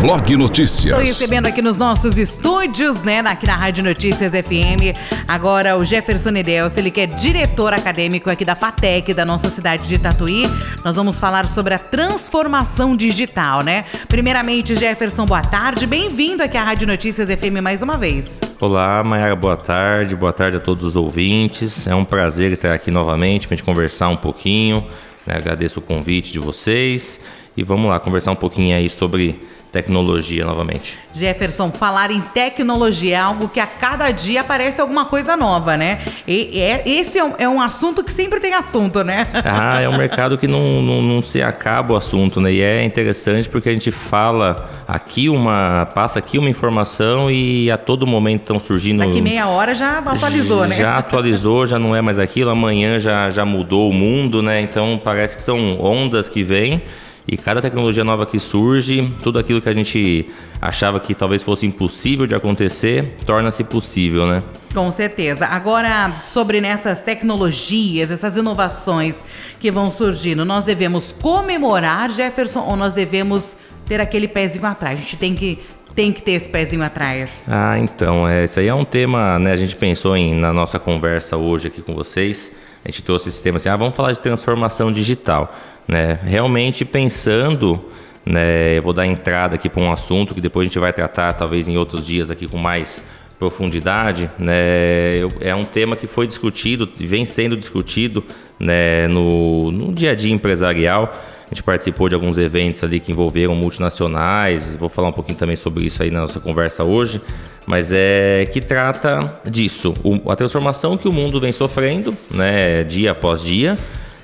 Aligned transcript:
Blog 0.00 0.36
Notícias. 0.36 0.84
Estou 0.84 1.00
recebendo 1.00 1.46
aqui 1.48 1.60
nos 1.60 1.76
nossos 1.76 2.16
estúdios, 2.16 3.02
né, 3.02 3.18
aqui 3.18 3.44
na 3.48 3.56
Rádio 3.56 3.82
Notícias 3.82 4.30
FM, 4.30 4.96
agora 5.26 5.76
o 5.76 5.84
Jefferson 5.84 6.30
Edelso, 6.30 6.78
ele 6.78 6.88
que 6.88 7.00
é 7.00 7.06
diretor 7.06 7.72
acadêmico 7.72 8.30
aqui 8.30 8.44
da 8.44 8.54
FATEC, 8.54 9.12
da 9.12 9.24
nossa 9.24 9.50
cidade 9.50 9.88
de 9.88 9.98
Tatuí. 9.98 10.44
Nós 10.84 10.94
vamos 10.94 11.18
falar 11.18 11.46
sobre 11.46 11.74
a 11.74 11.78
transformação 11.80 12.96
digital, 12.96 13.62
né? 13.62 13.86
Primeiramente, 14.08 14.76
Jefferson, 14.76 15.24
boa 15.24 15.42
tarde, 15.42 15.84
bem-vindo 15.84 16.44
aqui 16.44 16.56
à 16.56 16.62
Rádio 16.62 16.86
Notícias 16.86 17.28
FM 17.28 17.60
mais 17.60 17.82
uma 17.82 17.96
vez. 17.96 18.38
Olá, 18.60 19.02
Mayara, 19.02 19.34
boa 19.34 19.56
tarde, 19.56 20.14
boa 20.14 20.32
tarde 20.32 20.58
a 20.58 20.60
todos 20.60 20.84
os 20.84 20.94
ouvintes. 20.94 21.88
É 21.88 21.94
um 21.94 22.04
prazer 22.04 22.52
estar 22.52 22.72
aqui 22.72 22.92
novamente 22.92 23.48
para 23.48 23.54
a 23.54 23.56
gente 23.56 23.66
conversar 23.66 24.08
um 24.08 24.16
pouquinho. 24.16 24.86
Né? 25.26 25.34
Agradeço 25.36 25.80
o 25.80 25.82
convite 25.82 26.32
de 26.32 26.38
vocês 26.38 27.20
e 27.56 27.64
vamos 27.64 27.90
lá 27.90 27.98
conversar 27.98 28.30
um 28.30 28.36
pouquinho 28.36 28.76
aí 28.76 28.88
sobre 28.88 29.40
tecnologia 29.70 30.44
novamente. 30.44 30.98
Jefferson, 31.12 31.70
falar 31.70 32.10
em 32.10 32.20
tecnologia 32.20 33.16
é 33.16 33.20
algo 33.20 33.48
que 33.48 33.60
a 33.60 33.66
cada 33.66 34.10
dia 34.10 34.40
aparece 34.40 34.80
alguma 34.80 35.04
coisa 35.04 35.36
nova, 35.36 35.76
né? 35.76 36.00
E, 36.26 36.60
é, 36.60 36.82
esse 36.86 37.18
é 37.18 37.24
um, 37.24 37.34
é 37.38 37.48
um, 37.48 37.60
assunto 37.60 38.02
que 38.02 38.12
sempre 38.12 38.40
tem 38.40 38.54
assunto, 38.54 39.02
né? 39.02 39.26
Ah, 39.60 39.80
é 39.80 39.88
um 39.88 39.96
mercado 39.96 40.38
que 40.38 40.46
não, 40.46 40.82
não, 40.82 41.02
não, 41.02 41.22
se 41.22 41.42
acaba 41.42 41.94
o 41.94 41.96
assunto, 41.96 42.40
né? 42.40 42.52
E 42.52 42.60
é 42.60 42.84
interessante 42.84 43.48
porque 43.48 43.68
a 43.68 43.72
gente 43.72 43.90
fala 43.90 44.68
aqui 44.86 45.28
uma. 45.28 45.86
passa 45.86 46.18
aqui 46.18 46.38
uma 46.38 46.48
informação 46.48 47.30
e 47.30 47.70
a 47.70 47.76
todo 47.76 48.06
momento 48.06 48.42
estão 48.42 48.60
surgindo. 48.60 48.98
Daqui 48.98 49.20
meia 49.20 49.48
hora 49.48 49.74
já 49.74 49.98
atualizou, 49.98 50.60
já 50.62 50.66
né? 50.66 50.76
Já 50.76 50.96
atualizou, 50.98 51.66
já 51.66 51.78
não 51.78 51.94
é 51.96 52.00
mais 52.00 52.18
aquilo, 52.18 52.50
amanhã 52.50 52.98
já, 52.98 53.30
já 53.30 53.44
mudou 53.44 53.90
o 53.90 53.92
mundo, 53.92 54.42
né? 54.42 54.60
Então 54.60 55.00
parece 55.02 55.36
que 55.36 55.42
são 55.42 55.80
ondas 55.80 56.28
que 56.28 56.44
vêm. 56.44 56.82
E 57.30 57.36
cada 57.36 57.60
tecnologia 57.60 58.02
nova 58.02 58.24
que 58.24 58.38
surge, 58.38 59.12
tudo 59.22 59.38
aquilo 59.38 59.60
que 59.60 59.68
a 59.68 59.72
gente 59.72 60.30
achava 60.62 60.98
que 60.98 61.14
talvez 61.14 61.42
fosse 61.42 61.66
impossível 61.66 62.26
de 62.26 62.34
acontecer, 62.34 63.16
torna-se 63.26 63.62
possível, 63.64 64.26
né? 64.26 64.42
Com 64.72 64.90
certeza. 64.90 65.44
Agora, 65.44 66.22
sobre 66.24 66.58
nessas 66.58 67.02
tecnologias, 67.02 68.10
essas 68.10 68.38
inovações 68.38 69.26
que 69.60 69.70
vão 69.70 69.90
surgindo, 69.90 70.42
nós 70.42 70.64
devemos 70.64 71.12
comemorar, 71.12 72.10
Jefferson, 72.10 72.60
ou 72.60 72.76
nós 72.76 72.94
devemos 72.94 73.58
ter 73.84 74.00
aquele 74.00 74.26
pezinho 74.26 74.64
atrás? 74.64 74.98
A 74.98 75.02
gente 75.02 75.16
tem 75.18 75.34
que 75.34 75.58
tem 75.94 76.12
que 76.12 76.22
ter 76.22 76.32
esse 76.32 76.48
pezinho 76.48 76.84
atrás? 76.84 77.44
Ah, 77.48 77.76
então, 77.76 78.26
é, 78.28 78.44
isso 78.44 78.60
aí 78.60 78.68
é 78.68 78.74
um 78.74 78.84
tema, 78.84 79.36
né? 79.38 79.50
A 79.50 79.56
gente 79.56 79.74
pensou 79.74 80.16
em, 80.16 80.32
na 80.32 80.52
nossa 80.52 80.78
conversa 80.78 81.36
hoje 81.36 81.66
aqui 81.66 81.82
com 81.82 81.92
vocês, 81.92 82.56
a 82.84 82.90
gente 82.90 83.02
trouxe 83.02 83.28
esse 83.28 83.42
tema 83.42 83.56
assim, 83.56 83.68
ah, 83.68 83.76
vamos 83.76 83.96
falar 83.96 84.12
de 84.12 84.20
transformação 84.20 84.92
digital, 84.92 85.54
né? 85.86 86.18
Realmente 86.22 86.84
pensando, 86.84 87.84
né? 88.24 88.78
Eu 88.78 88.82
vou 88.82 88.92
dar 88.92 89.06
entrada 89.06 89.56
aqui 89.56 89.68
para 89.68 89.82
um 89.82 89.92
assunto 89.92 90.34
que 90.34 90.40
depois 90.40 90.66
a 90.66 90.68
gente 90.68 90.78
vai 90.78 90.92
tratar 90.92 91.32
talvez 91.32 91.68
em 91.68 91.76
outros 91.76 92.06
dias 92.06 92.30
aqui 92.30 92.46
com 92.46 92.58
mais 92.58 93.02
profundidade, 93.38 94.30
né? 94.38 95.20
É 95.40 95.54
um 95.54 95.64
tema 95.64 95.96
que 95.96 96.06
foi 96.06 96.26
discutido, 96.26 96.88
vem 96.96 97.24
sendo 97.24 97.56
discutido, 97.56 98.24
né? 98.58 99.06
No, 99.08 99.70
no 99.70 99.92
dia 99.92 100.12
a 100.12 100.14
dia 100.14 100.32
empresarial. 100.32 101.16
A 101.50 101.54
gente 101.54 101.62
participou 101.62 102.10
de 102.10 102.14
alguns 102.14 102.36
eventos 102.36 102.84
ali 102.84 103.00
que 103.00 103.10
envolveram 103.10 103.54
multinacionais, 103.54 104.76
vou 104.76 104.90
falar 104.90 105.08
um 105.08 105.12
pouquinho 105.12 105.38
também 105.38 105.56
sobre 105.56 105.86
isso 105.86 106.02
aí 106.02 106.10
na 106.10 106.20
nossa 106.20 106.38
conversa 106.38 106.84
hoje, 106.84 107.22
mas 107.66 107.90
é 107.90 108.46
que 108.52 108.60
trata 108.60 109.40
disso, 109.48 109.94
o, 110.04 110.30
a 110.30 110.36
transformação 110.36 110.96
que 110.96 111.08
o 111.08 111.12
mundo 111.12 111.40
vem 111.40 111.52
sofrendo, 111.52 112.14
né, 112.30 112.84
dia 112.84 113.12
após 113.12 113.42
dia, 113.42 113.78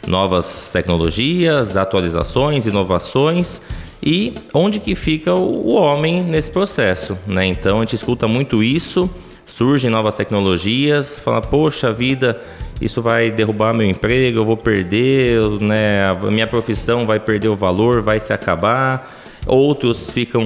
novas 0.06 0.70
tecnologias, 0.70 1.78
atualizações, 1.78 2.67
inovações. 2.67 3.61
E 4.02 4.34
onde 4.52 4.80
que 4.80 4.95
fica 4.95 5.33
o, 5.34 5.69
o 5.69 5.75
homem 5.77 6.22
nesse 6.22 6.50
processo, 6.50 7.17
né? 7.27 7.47
Então 7.47 7.78
a 7.78 7.80
gente 7.80 7.97
escuta 7.97 8.28
muito 8.28 8.62
isso, 8.62 9.08
surgem 9.47 9.91
novas 9.91 10.14
tecnologias, 10.14 11.19
fala, 11.19 11.41
poxa 11.41 11.91
vida, 11.91 12.39
isso 12.80 13.00
vai 13.00 13.30
derrubar 13.30 13.72
meu 13.72 13.86
emprego, 13.86 14.39
eu 14.39 14.45
vou 14.45 14.57
perder, 14.57 15.40
né, 15.61 16.11
a 16.11 16.30
minha 16.30 16.46
profissão 16.46 17.07
vai 17.07 17.20
perder 17.20 17.48
o 17.48 17.57
valor, 17.57 18.01
vai 18.01 18.20
se 18.20 18.33
acabar. 18.33 19.11
Outros 19.46 20.08
ficam 20.08 20.42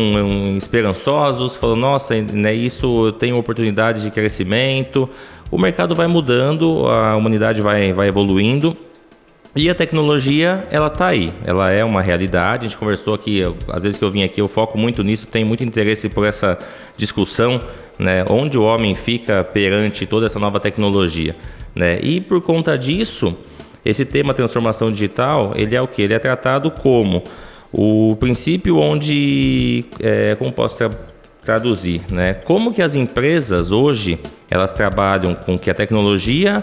esperançosos, 0.57 1.55
falam, 1.55 1.77
nossa, 1.77 2.21
né, 2.21 2.53
isso 2.53 3.13
tem 3.13 3.33
oportunidade 3.33 4.03
de 4.03 4.11
crescimento. 4.11 5.09
O 5.51 5.57
mercado 5.57 5.95
vai 5.95 6.07
mudando, 6.07 6.87
a 6.89 7.17
humanidade 7.17 7.61
vai, 7.61 7.93
vai 7.93 8.09
evoluindo. 8.09 8.77
E 9.57 9.71
a 9.71 9.75
tecnologia, 9.75 10.67
ela 10.71 10.91
tá 10.91 11.07
aí, 11.07 11.33
ela 11.45 11.71
é 11.71 11.83
uma 11.83 12.03
realidade. 12.03 12.67
A 12.67 12.69
gente 12.69 12.79
conversou 12.79 13.15
aqui, 13.15 13.43
às 13.69 13.83
vezes 13.83 13.99
que 13.99 14.05
eu 14.05 14.11
vim 14.11 14.23
aqui, 14.23 14.41
eu 14.41 14.47
foco 14.47 14.77
muito 14.77 15.03
nisso, 15.03 15.27
tenho 15.27 15.47
muito 15.47 15.65
interesse 15.65 16.09
por 16.09 16.27
essa 16.27 16.59
discussão, 16.97 17.59
né? 17.99 18.25
Onde 18.29 18.57
o 18.57 18.63
homem 18.63 18.95
fica 18.95 19.43
perante 19.45 20.07
toda 20.07 20.27
essa 20.27 20.39
nova 20.39 20.61
tecnologia. 20.61 21.35
Né? 21.75 21.99
E 22.03 22.21
por 22.21 22.41
conta 22.41 22.77
disso, 22.79 23.37
esse 23.85 24.05
tema 24.05 24.35
transformação 24.35 24.91
digital, 24.91 25.53
ele 25.55 25.75
é 25.75 25.81
o 25.81 25.89
que? 25.89 26.03
Ele 26.03 26.15
é 26.15 26.19
tratado 26.19 26.71
como 26.71 27.23
o 27.73 28.17
princípio 28.19 28.79
onde, 28.79 29.85
é, 30.01 30.35
como 30.37 30.53
posso 30.53 30.79
tra 30.79 30.91
traduzir, 31.45 32.03
né? 32.11 32.35
Como 32.35 32.75
que 32.75 32.83
as 32.83 32.95
empresas 32.95 33.73
hoje 33.73 34.19
elas 34.51 34.71
trabalham 34.71 35.35
com 35.35 35.59
que 35.59 35.71
a 35.71 35.75
tecnologia 35.75 36.63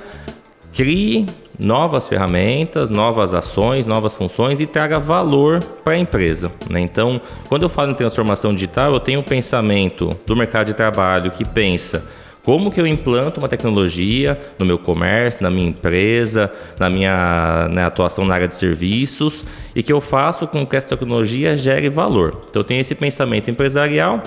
crie 0.72 1.26
novas 1.60 2.08
ferramentas, 2.08 2.90
novas 2.90 3.34
ações, 3.34 3.86
novas 3.86 4.16
funções 4.16 4.60
e 4.60 4.66
traga 4.66 5.00
valor 5.00 5.64
para 5.84 5.94
a 5.94 5.98
empresa. 5.98 6.52
Né? 6.70 6.82
Então, 6.82 7.22
quando 7.48 7.64
eu 7.64 7.70
falo 7.70 7.92
em 7.92 7.96
transformação 7.96 8.54
digital, 8.54 8.94
eu 8.94 9.00
tenho 9.00 9.20
um 9.20 9.24
pensamento 9.24 10.10
do 10.26 10.36
mercado 10.36 10.68
de 10.68 10.74
trabalho 10.74 11.32
que 11.32 11.46
pensa 11.46 12.06
como 12.46 12.70
que 12.70 12.80
eu 12.80 12.86
implanto 12.86 13.40
uma 13.40 13.50
tecnologia 13.50 14.40
no 14.60 14.66
meu 14.66 14.78
comércio, 14.78 15.42
na 15.42 15.50
minha 15.50 15.68
empresa, 15.68 16.52
na 16.80 16.92
minha 16.92 17.68
né, 17.72 17.84
atuação 17.84 18.24
na 18.24 18.36
área 18.36 18.48
de 18.48 18.54
serviços 18.54 19.44
e 19.76 19.82
que 19.82 19.92
eu 19.92 20.00
faço 20.00 20.46
com 20.46 20.64
que 20.66 20.76
essa 20.76 20.90
tecnologia 20.90 21.58
gere 21.58 21.90
valor. 21.90 22.44
Então 22.48 22.60
eu 22.60 22.64
tenho 22.64 22.80
esse 22.80 22.94
pensamento 22.94 23.50
empresarial 23.50 24.22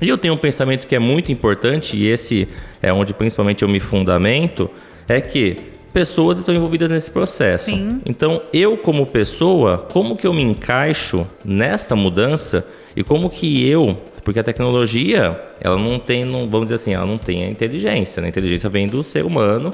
e 0.00 0.08
eu 0.08 0.16
tenho 0.16 0.32
um 0.32 0.38
pensamento 0.38 0.86
que 0.86 0.96
é 0.96 0.98
muito 0.98 1.30
importante 1.30 1.98
e 1.98 2.06
esse 2.08 2.48
é 2.82 2.90
onde 2.90 3.12
principalmente 3.12 3.62
eu 3.62 3.68
me 3.68 3.78
fundamento, 3.78 4.70
é 5.06 5.20
que 5.20 5.73
pessoas 5.94 6.36
estão 6.36 6.52
envolvidas 6.52 6.90
nesse 6.90 7.10
processo. 7.10 7.66
Sim. 7.66 8.02
Então, 8.04 8.42
eu 8.52 8.76
como 8.76 9.06
pessoa, 9.06 9.78
como 9.78 10.16
que 10.16 10.26
eu 10.26 10.32
me 10.32 10.42
encaixo 10.42 11.26
nessa 11.44 11.94
mudança 11.94 12.66
e 12.96 13.02
como 13.02 13.30
que 13.30 13.66
eu 13.66 13.96
porque 14.24 14.40
a 14.40 14.42
tecnologia, 14.42 15.38
ela 15.60 15.76
não 15.76 15.98
tem, 15.98 16.24
não, 16.24 16.48
vamos 16.48 16.66
dizer 16.66 16.76
assim, 16.76 16.94
ela 16.94 17.04
não 17.04 17.18
tem 17.18 17.44
a 17.44 17.48
inteligência. 17.48 18.22
Né? 18.22 18.28
A 18.28 18.30
inteligência 18.30 18.70
vem 18.70 18.86
do 18.86 19.02
ser 19.02 19.22
humano, 19.22 19.70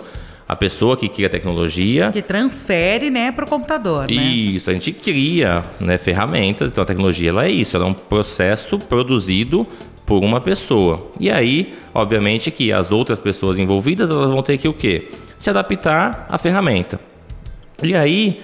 a 0.47 0.57
pessoa 0.57 0.97
que 0.97 1.09
cria 1.09 1.29
a 1.29 1.31
tecnologia. 1.31 2.11
Que 2.11 2.21
transfere 2.21 3.11
né, 3.11 3.31
para 3.31 3.45
o 3.45 3.49
computador. 3.49 4.09
Né? 4.09 4.15
Isso, 4.15 4.69
a 4.69 4.73
gente 4.73 4.93
cria 4.93 5.65
né, 5.79 5.97
ferramentas, 5.97 6.69
então 6.69 6.83
a 6.83 6.85
tecnologia 6.85 7.31
ela 7.31 7.47
é 7.47 7.51
isso, 7.51 7.77
ela 7.77 7.87
é 7.87 7.89
um 7.89 7.95
processo 7.95 8.77
produzido 8.77 9.65
por 10.05 10.25
uma 10.25 10.41
pessoa. 10.41 11.09
E 11.21 11.31
aí, 11.31 11.73
obviamente, 11.95 12.51
que 12.51 12.73
as 12.73 12.91
outras 12.91 13.21
pessoas 13.21 13.57
envolvidas 13.57 14.11
elas 14.11 14.29
vão 14.29 14.43
ter 14.43 14.59
que 14.59 14.67
o 14.67 14.75
quê? 14.75 15.11
Se 15.41 15.49
adaptar 15.49 16.27
à 16.28 16.37
ferramenta. 16.37 17.01
E 17.83 17.95
aí, 17.95 18.43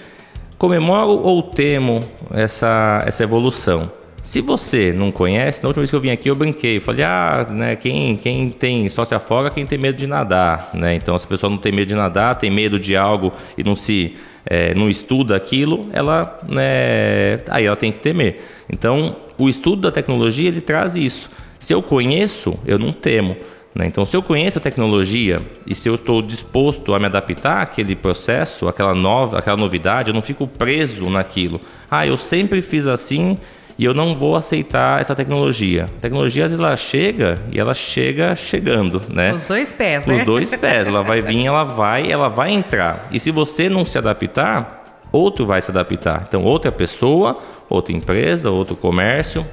comemoro 0.56 1.10
ou 1.10 1.42
temo 1.42 2.00
essa, 2.32 3.04
essa 3.06 3.22
evolução? 3.22 3.92
Se 4.22 4.40
você 4.40 4.94
não 4.94 5.12
conhece, 5.12 5.62
na 5.62 5.68
última 5.68 5.82
vez 5.82 5.90
que 5.90 5.96
eu 5.96 6.00
vim 6.00 6.10
aqui 6.10 6.30
eu 6.30 6.34
brinquei, 6.34 6.80
falei, 6.80 7.04
ah, 7.04 7.46
né, 7.50 7.76
quem, 7.76 8.16
quem 8.16 8.48
tem 8.48 8.88
só 8.88 9.04
se 9.04 9.14
afoga 9.14 9.50
quem 9.50 9.66
tem 9.66 9.76
medo 9.76 9.98
de 9.98 10.06
nadar, 10.06 10.70
né? 10.72 10.94
Então 10.94 11.18
se 11.18 11.26
a 11.26 11.28
pessoa 11.28 11.50
não 11.50 11.58
tem 11.58 11.70
medo 11.70 11.88
de 11.88 11.94
nadar, 11.94 12.34
tem 12.36 12.50
medo 12.50 12.80
de 12.80 12.96
algo 12.96 13.30
e 13.58 13.62
não 13.62 13.76
se 13.76 14.16
é, 14.46 14.74
não 14.74 14.88
estuda 14.88 15.36
aquilo, 15.36 15.90
ela, 15.92 16.38
né, 16.48 17.40
aí 17.48 17.66
ela 17.66 17.76
tem 17.76 17.92
que 17.92 17.98
temer. 17.98 18.40
Então 18.72 19.16
o 19.36 19.50
estudo 19.50 19.82
da 19.82 19.92
tecnologia 19.92 20.48
ele 20.48 20.62
traz 20.62 20.96
isso. 20.96 21.30
Se 21.60 21.74
eu 21.74 21.82
conheço, 21.82 22.58
eu 22.64 22.78
não 22.78 22.90
temo. 22.90 23.36
Né? 23.76 23.86
Então, 23.86 24.06
se 24.06 24.16
eu 24.16 24.22
conheço 24.22 24.58
a 24.58 24.60
tecnologia 24.60 25.38
e 25.66 25.74
se 25.74 25.86
eu 25.86 25.94
estou 25.94 26.22
disposto 26.22 26.94
a 26.94 26.98
me 26.98 27.04
adaptar 27.04 27.60
àquele 27.60 27.94
processo, 27.94 28.66
àquela 28.68 28.94
nova, 28.94 29.38
àquela 29.38 29.56
novidade, 29.56 30.08
eu 30.08 30.14
não 30.14 30.22
fico 30.22 30.46
preso 30.46 31.10
naquilo. 31.10 31.60
Ah, 31.90 32.06
eu 32.06 32.16
sempre 32.16 32.62
fiz 32.62 32.86
assim 32.86 33.36
e 33.78 33.84
eu 33.84 33.92
não 33.92 34.16
vou 34.16 34.34
aceitar 34.34 34.98
essa 34.98 35.14
tecnologia. 35.14 35.84
A 35.84 36.00
tecnologia 36.00 36.46
às 36.46 36.52
vezes 36.52 36.64
ela 36.64 36.74
chega 36.74 37.38
e 37.52 37.60
ela 37.60 37.74
chega 37.74 38.34
chegando, 38.34 39.02
né? 39.10 39.34
Os 39.34 39.42
dois 39.42 39.70
pés, 39.74 40.06
né? 40.06 40.14
Os 40.14 40.22
dois 40.22 40.54
pés, 40.54 40.88
ela 40.88 41.02
vai 41.02 41.20
vir, 41.20 41.44
ela 41.44 41.64
vai, 41.64 42.10
ela 42.10 42.30
vai 42.30 42.52
entrar. 42.52 43.06
E 43.12 43.20
se 43.20 43.30
você 43.30 43.68
não 43.68 43.84
se 43.84 43.98
adaptar, 43.98 45.02
outro 45.12 45.44
vai 45.44 45.60
se 45.60 45.70
adaptar. 45.70 46.24
Então, 46.26 46.42
outra 46.42 46.72
pessoa, 46.72 47.38
outra 47.68 47.94
empresa, 47.94 48.50
outro 48.50 48.74
comércio. 48.74 49.46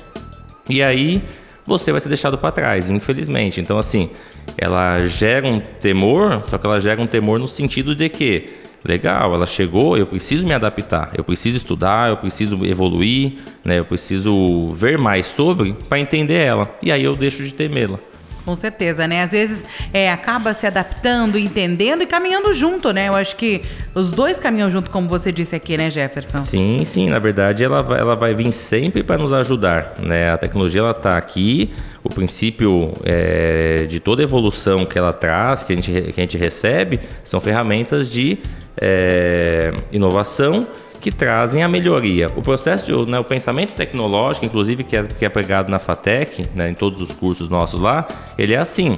E 0.69 0.81
aí 0.81 1.22
você 1.65 1.92
vai 1.92 2.01
ser 2.01 2.10
deixado 2.10 2.38
para 2.38 2.51
trás, 2.51 2.89
infelizmente. 2.89 3.62
Então, 3.62 3.77
assim, 3.77 4.10
ela 4.57 5.06
gera 5.07 5.48
um 5.48 5.60
temor, 5.60 6.44
só 6.48 6.57
que 6.57 6.65
ela 6.65 6.80
gera 6.80 7.01
um 7.01 7.07
temor 7.07 7.39
no 7.39 7.48
sentido 7.48 7.95
de 7.95 8.10
que 8.10 8.50
legal, 8.86 9.33
ela 9.33 9.45
chegou, 9.45 9.98
eu 9.98 10.06
preciso 10.06 10.45
me 10.45 10.54
adaptar, 10.54 11.12
eu 11.15 11.24
preciso 11.24 11.56
estudar, 11.56 12.10
eu 12.10 12.18
preciso 12.18 12.65
evoluir, 12.65 13.36
né? 13.63 13.80
Eu 13.80 13.86
preciso 13.86 14.71
ver 14.71 14.98
mais 14.98 15.25
sobre 15.25 15.74
para 15.88 16.00
entender 16.00 16.39
ela. 16.39 16.69
E 16.81 16.92
aí 16.92 17.04
eu 17.04 17.15
deixo 17.15 17.44
de 17.44 17.54
temê-la. 17.54 17.98
Com 18.45 18.56
certeza, 18.56 19.07
né? 19.07 19.24
Às 19.24 19.31
vezes 19.31 19.66
é, 19.94 20.12
acaba 20.12 20.54
se 20.54 20.68
adaptando, 20.68 21.38
entendendo 21.38 22.04
e 22.04 22.06
caminhando 22.06 22.54
junto, 22.54 22.92
né? 22.92 23.07
Eu 23.07 23.16
acho 23.16 23.36
que 23.36 23.62
os 23.95 24.12
dois 24.12 24.40
caminham 24.40 24.69
junto, 24.69 24.92
como 24.92 25.07
você 25.07 25.31
disse 25.31 25.56
aqui, 25.56 25.78
né, 25.78 25.90
Jefferson? 25.90 26.42
Sim, 26.42 26.84
sim. 26.84 27.10
Na 27.10 27.19
verdade, 27.19 27.63
ela 27.63 27.81
vai, 27.81 28.00
ela 28.00 28.16
vai 28.16 28.34
vir 28.34 28.51
sempre 28.51 29.01
para 29.01 29.18
nos 29.18 29.31
ajudar, 29.31 29.94
né? 30.00 30.31
A 30.31 30.38
tecnologia 30.38 30.81
ela 30.81 30.92
está 30.92 31.18
aqui. 31.18 31.74
O 32.04 32.10
princípio 32.10 32.92
é, 33.06 33.86
de 33.88 34.01
toda 34.01 34.22
evolução 34.22 34.86
que 34.86 34.98
ela 34.98 35.13
traz, 35.13 35.63
que 35.63 35.72
a 35.72 35.75
gente, 35.75 35.92
que 35.92 36.19
a 36.19 36.24
gente 36.24 36.38
recebe, 36.38 37.00
são 37.24 37.40
ferramentas 37.40 38.12
de 38.12 38.38
é, 38.81 39.74
inovação 39.90 40.68
que 41.04 41.12
trazem 41.12 41.62
a 41.62 41.68
melhoria. 41.68 42.32
O 42.34 42.42
processo, 42.42 42.86
de, 42.86 43.12
né, 43.12 43.20
o 43.20 43.26
pensamento 43.26 43.74
tecnológico, 43.74 44.46
inclusive 44.46 44.86
que 44.86 44.96
é, 44.96 45.04
que 45.04 45.26
é 45.26 45.28
pregado 45.28 45.70
na 45.70 45.78
FATEC, 45.78 46.46
né, 46.56 46.70
em 46.70 46.74
todos 46.74 47.02
os 47.02 47.12
cursos 47.12 47.50
nossos 47.50 47.82
lá, 47.82 48.08
ele 48.38 48.54
é 48.54 48.58
assim. 48.58 48.98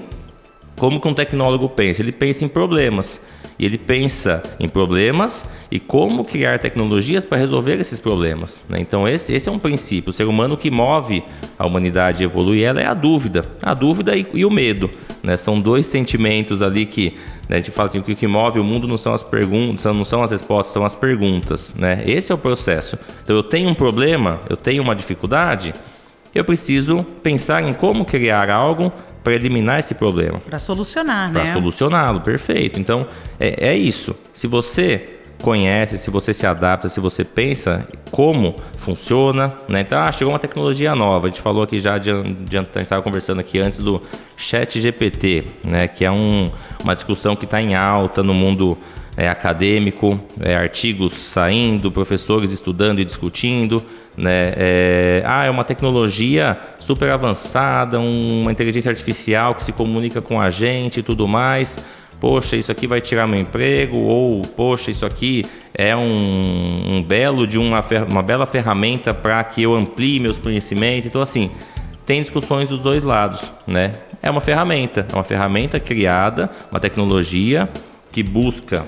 Como 0.78 1.00
que 1.00 1.08
um 1.08 1.14
tecnólogo 1.14 1.70
pensa? 1.70 2.02
Ele 2.02 2.12
pensa 2.12 2.44
em 2.44 2.48
problemas. 2.48 3.22
E 3.58 3.66
ele 3.66 3.78
pensa 3.78 4.44
em 4.60 4.68
problemas 4.68 5.46
e 5.72 5.80
como 5.80 6.26
criar 6.26 6.60
tecnologias 6.60 7.26
para 7.26 7.38
resolver 7.38 7.80
esses 7.80 8.02
problemas. 8.02 8.66
Né? 8.68 8.80
Então, 8.82 9.08
esse, 9.08 9.32
esse 9.32 9.48
é 9.48 9.52
um 9.52 9.58
princípio. 9.58 10.10
O 10.10 10.14
ser 10.14 10.26
humano 10.26 10.58
que 10.58 10.70
move 10.70 11.24
a 11.58 11.66
humanidade 11.66 12.26
evoluir 12.26 12.66
ela 12.66 12.82
é 12.82 12.86
a 12.86 12.94
dúvida. 12.94 13.46
A 13.62 13.74
dúvida 13.74 14.14
e, 14.18 14.28
e 14.34 14.46
o 14.46 14.52
medo. 14.52 14.92
Né? 15.24 15.38
São 15.38 15.58
dois 15.58 15.86
sentimentos 15.86 16.62
ali 16.62 16.86
que 16.86 17.14
né, 17.48 17.56
a 17.56 17.60
gente 17.60 17.72
fala 17.72 17.88
assim: 17.88 18.00
o 18.00 18.04
que 18.04 18.28
move 18.28 18.60
o 18.60 18.64
mundo 18.64 18.90
não 18.90 18.98
são 18.98 19.14
as 19.14 19.24
perguntas, 19.24 19.86
não 19.86 20.04
são 20.04 20.22
as 20.22 20.32
respostas, 20.32 20.74
são 20.74 20.84
as 20.84 20.94
perguntas. 20.94 21.76
Né? 21.76 22.04
Esse 22.06 22.34
é 22.34 22.36
o 22.36 22.38
processo. 22.38 23.00
Então, 23.24 23.38
eu 23.38 23.44
tenho 23.44 23.70
um 23.70 23.76
problema, 23.76 24.42
eu 24.50 24.58
tenho 24.58 24.84
uma 24.84 24.94
dificuldade 24.94 25.74
eu 26.36 26.44
preciso 26.44 27.06
pensar 27.24 27.64
em 27.64 27.74
como 27.74 28.04
criar 28.04 28.50
algo 28.50 28.92
para 29.26 29.34
eliminar 29.34 29.80
esse 29.80 29.96
problema. 29.96 30.40
Para 30.40 30.60
solucionar, 30.60 31.32
né? 31.34 31.42
Para 31.42 31.54
solucioná-lo, 31.54 32.22
perfeito. 32.22 32.80
Então, 32.80 33.08
é, 33.40 33.70
é 33.70 33.76
isso. 33.76 34.16
Se 34.32 34.46
você 34.46 35.18
conhece, 35.42 35.98
se 35.98 36.12
você 36.12 36.32
se 36.32 36.46
adapta, 36.46 36.88
se 36.88 37.00
você 37.00 37.24
pensa 37.24 37.88
como 38.12 38.56
funciona, 38.78 39.56
né? 39.68 39.82
Então, 39.82 40.00
ah, 40.00 40.12
chegou 40.12 40.32
uma 40.32 40.40
tecnologia 40.40 40.94
nova. 40.94 41.26
A 41.26 41.30
gente 41.30 41.42
falou 41.42 41.64
aqui 41.64 41.80
já, 41.80 41.98
de, 41.98 42.12
de, 42.12 42.56
a 42.56 42.62
gente 42.62 42.78
estava 42.78 43.02
conversando 43.02 43.40
aqui 43.40 43.60
antes 43.60 43.80
do 43.80 44.00
Chat 44.38 44.80
GPT, 44.80 45.46
né? 45.64 45.88
Que 45.88 46.06
é 46.06 46.12
um, 46.12 46.46
uma 46.84 46.94
discussão 46.94 47.36
que 47.36 47.46
está 47.46 47.60
em 47.60 47.74
alta 47.74 48.22
no 48.22 48.34
mundo 48.34 48.78
é, 49.18 49.28
acadêmico, 49.28 50.20
é, 50.40 50.56
artigos 50.56 51.14
saindo, 51.14 51.92
professores 51.92 52.52
estudando 52.52 53.00
e 53.00 53.06
discutindo. 53.06 53.84
Né? 54.18 54.54
É, 54.56 55.24
ah, 55.26 55.46
é 55.46 55.50
uma 55.50 55.64
tecnologia 55.64 56.58
super 56.78 57.10
avançada, 57.10 58.00
uma 58.00 58.52
inteligência 58.52 58.90
artificial 58.90 59.56
que 59.56 59.64
se 59.64 59.72
comunica 59.72 60.22
com 60.22 60.40
a 60.40 60.50
gente 60.50 61.02
e 61.02 61.04
tudo 61.04 61.28
mais. 61.28 61.78
Poxa, 62.20 62.56
isso 62.56 62.72
aqui 62.72 62.88
vai 62.88 63.02
tirar 63.02 63.28
meu 63.28 63.40
emprego, 63.40 63.98
ou 63.98 64.42
poxa, 64.42 64.90
isso 64.90 65.06
aqui 65.06 65.44
é 65.74 65.96
um, 65.96 66.96
um 66.96 67.04
belo 67.04 67.46
de 67.46 67.58
uma, 67.58 67.84
uma 68.10 68.24
bela 68.24 68.46
ferramenta 68.46 69.14
para 69.14 69.44
que 69.44 69.62
eu 69.62 69.76
amplie 69.76 70.20
meus 70.20 70.38
conhecimentos. 70.38 71.08
Então, 71.08 71.22
assim, 71.22 71.52
tem 72.06 72.22
discussões 72.22 72.70
dos 72.70 72.80
dois 72.80 73.04
lados, 73.04 73.52
né? 73.68 73.92
É 74.22 74.32
uma 74.32 74.40
ferramenta, 74.40 75.06
é 75.12 75.16
uma 75.16 75.24
ferramenta 75.24 75.80
criada, 75.80 76.50
uma 76.72 76.80
tecnologia 76.80 77.70
que 78.12 78.24
busca 78.24 78.88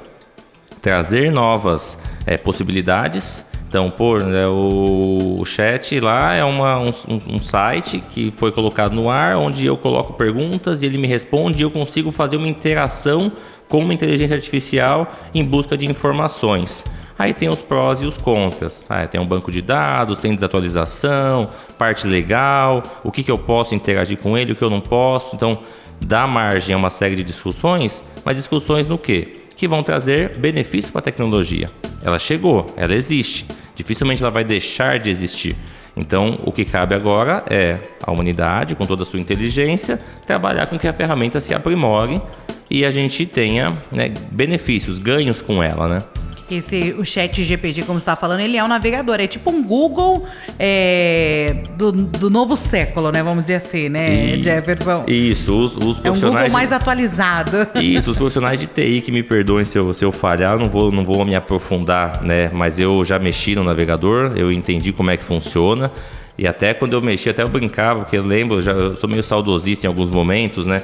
trazer 0.82 1.32
novas 1.32 2.02
é, 2.26 2.38
possibilidades 2.38 3.46
então, 3.68 3.90
por 3.90 4.24
né, 4.24 4.48
o, 4.48 5.40
o, 5.42 5.46
chat 5.46 6.00
lá 6.00 6.34
é 6.34 6.44
uma, 6.44 6.80
um, 6.80 6.92
um, 7.30 7.38
site 7.38 8.00
que 8.00 8.34
foi 8.38 8.50
colocado 8.50 8.94
no 8.94 9.10
ar, 9.10 9.36
onde 9.36 9.66
eu 9.66 9.76
coloco 9.76 10.14
perguntas 10.14 10.82
e 10.82 10.86
ele 10.86 10.98
me 10.98 11.06
responde 11.06 11.60
e 11.60 11.64
eu 11.64 11.70
consigo 11.70 12.10
fazer 12.10 12.38
uma 12.38 12.48
interação 12.48 13.30
com 13.68 13.80
uma 13.80 13.94
inteligência 13.94 14.38
artificial 14.38 15.12
em 15.34 15.44
busca 15.44 15.78
de 15.78 15.86
informações. 15.86 16.86
Aí 17.20 17.34
tem 17.34 17.50
os 17.50 17.62
prós 17.62 18.02
e 18.02 18.06
os 18.06 18.18
contras. 18.18 18.86
Ah, 18.88 19.06
tem 19.06 19.20
um 19.20 19.26
banco 19.26 19.52
de 19.52 19.62
dados, 19.62 20.20
tem 20.20 20.34
desatualização, 20.34 21.50
parte 21.78 22.08
legal, 22.08 22.82
o 23.04 23.12
que, 23.12 23.22
que 23.22 23.32
eu 23.32 23.38
posso 23.38 23.76
interagir 23.76 24.18
com 24.18 24.38
ele, 24.38 24.54
o 24.54 24.56
que 24.56 24.62
eu 24.62 24.70
não 24.70 24.80
posso. 24.80 25.36
Então, 25.36 25.60
dá 26.00 26.26
margem 26.26 26.74
a 26.74 26.78
uma 26.78 26.90
série 26.90 27.16
de 27.16 27.24
discussões, 27.24 28.02
mas 28.24 28.38
discussões 28.38 28.88
no 28.88 28.98
quê? 28.98 29.42
Que 29.58 29.68
vão 29.68 29.84
trazer 29.84 30.38
benefício 30.38 30.92
para 30.92 31.00
a 31.00 31.04
tecnologia. 31.04 31.70
Ela 32.04 32.20
chegou, 32.20 32.68
ela 32.78 32.94
existe. 32.94 33.46
Dificilmente 33.78 34.22
ela 34.22 34.32
vai 34.32 34.44
deixar 34.44 35.00
de 35.00 35.10
existir. 35.10 35.56
Então, 35.96 36.40
o 36.44 36.52
que 36.52 36.66
cabe 36.66 36.94
agora 36.94 37.44
é 37.50 37.80
a 38.04 38.12
humanidade, 38.12 38.76
com 38.76 38.86
toda 38.86 39.04
a 39.04 39.06
sua 39.06 39.20
inteligência, 39.20 40.00
trabalhar 40.26 40.66
com 40.66 40.78
que 40.78 40.88
a 40.88 40.94
ferramenta 40.94 41.40
se 41.40 41.54
aprimore 41.54 42.22
e 42.70 42.84
a 42.84 42.92
gente 42.92 43.26
tenha 43.26 43.80
né, 43.92 44.12
benefícios, 44.32 45.00
ganhos 45.00 45.42
com 45.42 45.64
ela, 45.64 45.88
né? 45.88 46.00
Esse, 46.50 46.96
o 46.98 47.06
chat 47.06 47.44
GPT, 47.44 47.84
como 47.84 48.00
você 48.00 48.04
estava 48.04 48.20
falando, 48.20 48.40
ele 48.40 48.58
é 48.58 48.64
um 48.64 48.68
navegador. 48.68 49.20
É 49.20 49.28
tipo 49.28 49.50
um 49.52 49.64
Google 49.64 50.26
é, 50.58 51.56
do, 51.78 51.92
do 51.92 52.30
novo 52.30 52.56
século, 52.56 53.12
né? 53.12 53.22
Vamos 53.22 53.44
dizer 53.44 53.56
assim, 53.56 53.90
né, 53.90 54.36
e, 54.36 54.44
Jefferson? 54.44 55.04
Isso, 55.08 55.54
os, 55.54 55.76
os 55.76 56.00
profissionais... 56.00 56.24
É 56.24 56.26
um 56.26 56.32
Google 56.32 56.50
mais 56.50 56.72
atualizado. 56.72 57.68
Isso, 57.76 58.12
os 58.12 58.18
profissionais 58.18 58.60
de 58.60 58.68
TI 58.68 59.02
que 59.02 59.12
me 59.12 59.24
perdoem 59.24 59.66
se 59.66 59.78
eu, 59.78 59.94
se 59.94 60.04
eu 60.06 60.12
falhar, 60.12 60.58
não 60.58 60.70
vou, 60.70 60.92
não 60.92 61.06
vou 61.06 61.26
me 61.26 61.36
aprofundar, 61.36 62.22
né? 62.24 62.50
Mas 62.54 62.80
eu 62.80 63.04
já 63.04 63.20
mexi 63.20 63.56
no 63.56 63.64
navegador, 63.64 64.34
eu 64.36 64.52
entendi 64.52 64.92
como 64.92 65.12
é 65.12 65.18
que 65.18 65.24
funciona. 65.24 65.92
E 66.38 66.48
até 66.48 66.74
quando 66.74 66.94
eu 66.94 67.02
mexi, 67.02 67.30
até 67.30 67.42
eu 67.42 67.48
brincava, 67.48 68.02
porque 68.02 68.18
eu 68.18 68.24
lembro, 68.24 68.62
já, 68.62 68.72
eu 68.72 68.96
sou 68.96 69.10
meio 69.10 69.24
saudosista 69.24 69.88
em 69.88 69.90
alguns 69.90 70.10
momentos, 70.10 70.66
né? 70.66 70.84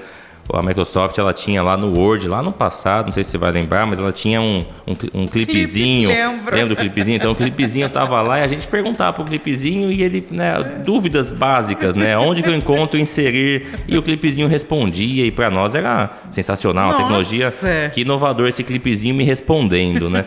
A 0.52 0.62
Microsoft 0.62 1.18
ela 1.18 1.34
tinha 1.34 1.64
lá 1.64 1.78
no 1.78 1.98
Word, 1.98 2.28
lá 2.28 2.44
no 2.44 2.52
passado, 2.52 3.06
não 3.06 3.12
sei 3.12 3.24
se 3.24 3.32
você 3.32 3.38
vai 3.38 3.52
lembrar, 3.52 3.86
mas 3.86 4.00
ela 4.00 4.12
tinha 4.12 4.42
um, 4.42 4.64
um, 4.86 5.22
um 5.22 5.26
clipezinho. 5.26 6.10
Lembra 6.10 6.68
do 6.68 6.76
clipezinho? 6.76 7.16
Então 7.16 7.32
o 7.32 7.36
clipezinho 7.36 7.90
tava 7.90 8.22
lá 8.22 8.40
e 8.40 8.44
a 8.44 8.48
gente 8.48 8.68
perguntava 8.68 9.14
pro 9.14 9.24
clipezinho 9.24 9.92
e 9.92 10.04
ele, 10.04 10.26
né, 10.32 10.54
dúvidas 10.86 11.32
básicas, 11.32 11.96
né? 11.96 12.18
Onde 12.18 12.44
que 12.44 12.50
eu 12.50 12.56
encontro 12.56 13.00
inserir? 13.00 13.66
E 13.88 13.98
o 13.98 14.02
clipezinho 14.02 14.48
respondia 14.48 15.26
e 15.26 15.32
para 15.32 15.50
nós 15.50 15.76
era 15.76 16.12
sensacional, 16.30 16.88
Nossa. 16.88 16.98
a 16.98 17.02
tecnologia. 17.02 17.54
Que 17.94 18.02
inovador 18.02 18.48
esse 18.48 18.64
clipezinho 18.64 19.16
me 19.16 19.24
respondendo, 19.24 20.10
né? 20.10 20.26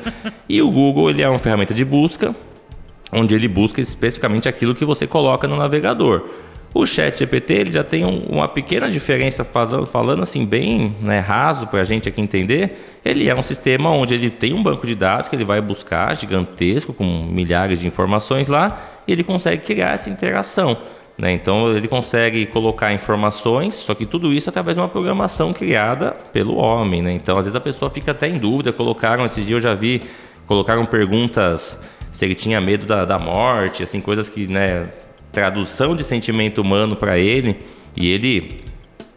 E 0.49 0.63
o 0.63 0.71
Google, 0.71 1.11
ele 1.11 1.23
é 1.23 1.29
uma 1.29 1.39
ferramenta 1.39 1.75
de 1.75 1.85
busca, 1.85 2.35
onde 3.13 3.35
ele 3.35 3.49
busca 3.49 3.81
especificamente 3.81 4.49
aquilo 4.49 4.75
que 4.75 4.85
você 4.85 5.07
coloca 5.07 5.47
no 5.47 5.57
navegador. 5.57 6.25
O 6.79 6.85
chat 6.85 7.19
GPT 7.19 7.55
ele 7.55 7.73
já 7.73 7.83
tem 7.83 8.05
um, 8.05 8.19
uma 8.27 8.47
pequena 8.47 8.91
diferença, 8.91 9.43
falando, 9.45 9.87
falando 9.87 10.23
assim 10.23 10.45
bem 10.45 10.95
né, 11.01 11.21
raso 11.21 11.67
para 11.69 11.81
a 11.81 11.85
gente 11.85 12.07
aqui 12.07 12.21
entender. 12.21 12.99
Ele 13.03 13.31
é 13.31 13.35
um 13.35 13.41
sistema 13.41 13.91
onde 13.91 14.13
ele 14.13 14.29
tem 14.29 14.53
um 14.53 14.63
banco 14.63 14.87
de 14.87 14.95
dados 14.95 15.27
que 15.27 15.35
ele 15.35 15.45
vai 15.45 15.59
buscar, 15.59 16.15
gigantesco, 16.15 16.93
com 16.93 17.05
milhares 17.05 17.81
de 17.81 17.87
informações 17.87 18.47
lá, 18.47 18.79
e 19.09 19.13
ele 19.13 19.25
consegue 19.25 19.65
criar 19.65 19.93
essa 19.93 20.11
interação. 20.11 20.77
Né? 21.17 21.33
Então 21.33 21.71
ele 21.75 21.89
consegue 21.89 22.45
colocar 22.45 22.93
informações, 22.93 23.73
só 23.73 23.95
que 23.95 24.05
tudo 24.05 24.31
isso 24.31 24.51
através 24.51 24.77
de 24.77 24.83
uma 24.83 24.89
programação 24.89 25.55
criada 25.55 26.15
pelo 26.31 26.57
homem. 26.57 27.01
Né? 27.01 27.13
Então 27.13 27.39
às 27.39 27.47
vezes 27.47 27.57
a 27.57 27.61
pessoa 27.61 27.91
fica 27.91 28.11
até 28.11 28.29
em 28.29 28.37
dúvida. 28.37 28.71
Colocaram, 28.71 29.25
esses 29.25 29.47
dias 29.47 29.65
eu 29.65 29.71
já 29.71 29.75
vi, 29.75 30.03
colocaram 30.47 30.85
perguntas 30.85 31.83
se 32.13 32.23
ele 32.23 32.35
tinha 32.35 32.61
medo 32.61 32.85
da, 32.85 33.07
da 33.07 33.19
morte, 33.19 33.83
assim, 33.83 33.99
coisas 33.99 34.29
que 34.29 34.47
né, 34.47 34.89
tradução 35.37 35.95
de 35.95 36.03
sentimento 36.03 36.63
humano 36.63 36.97
para 36.97 37.19
ele 37.19 37.59
e 37.95 38.11
ele 38.11 38.65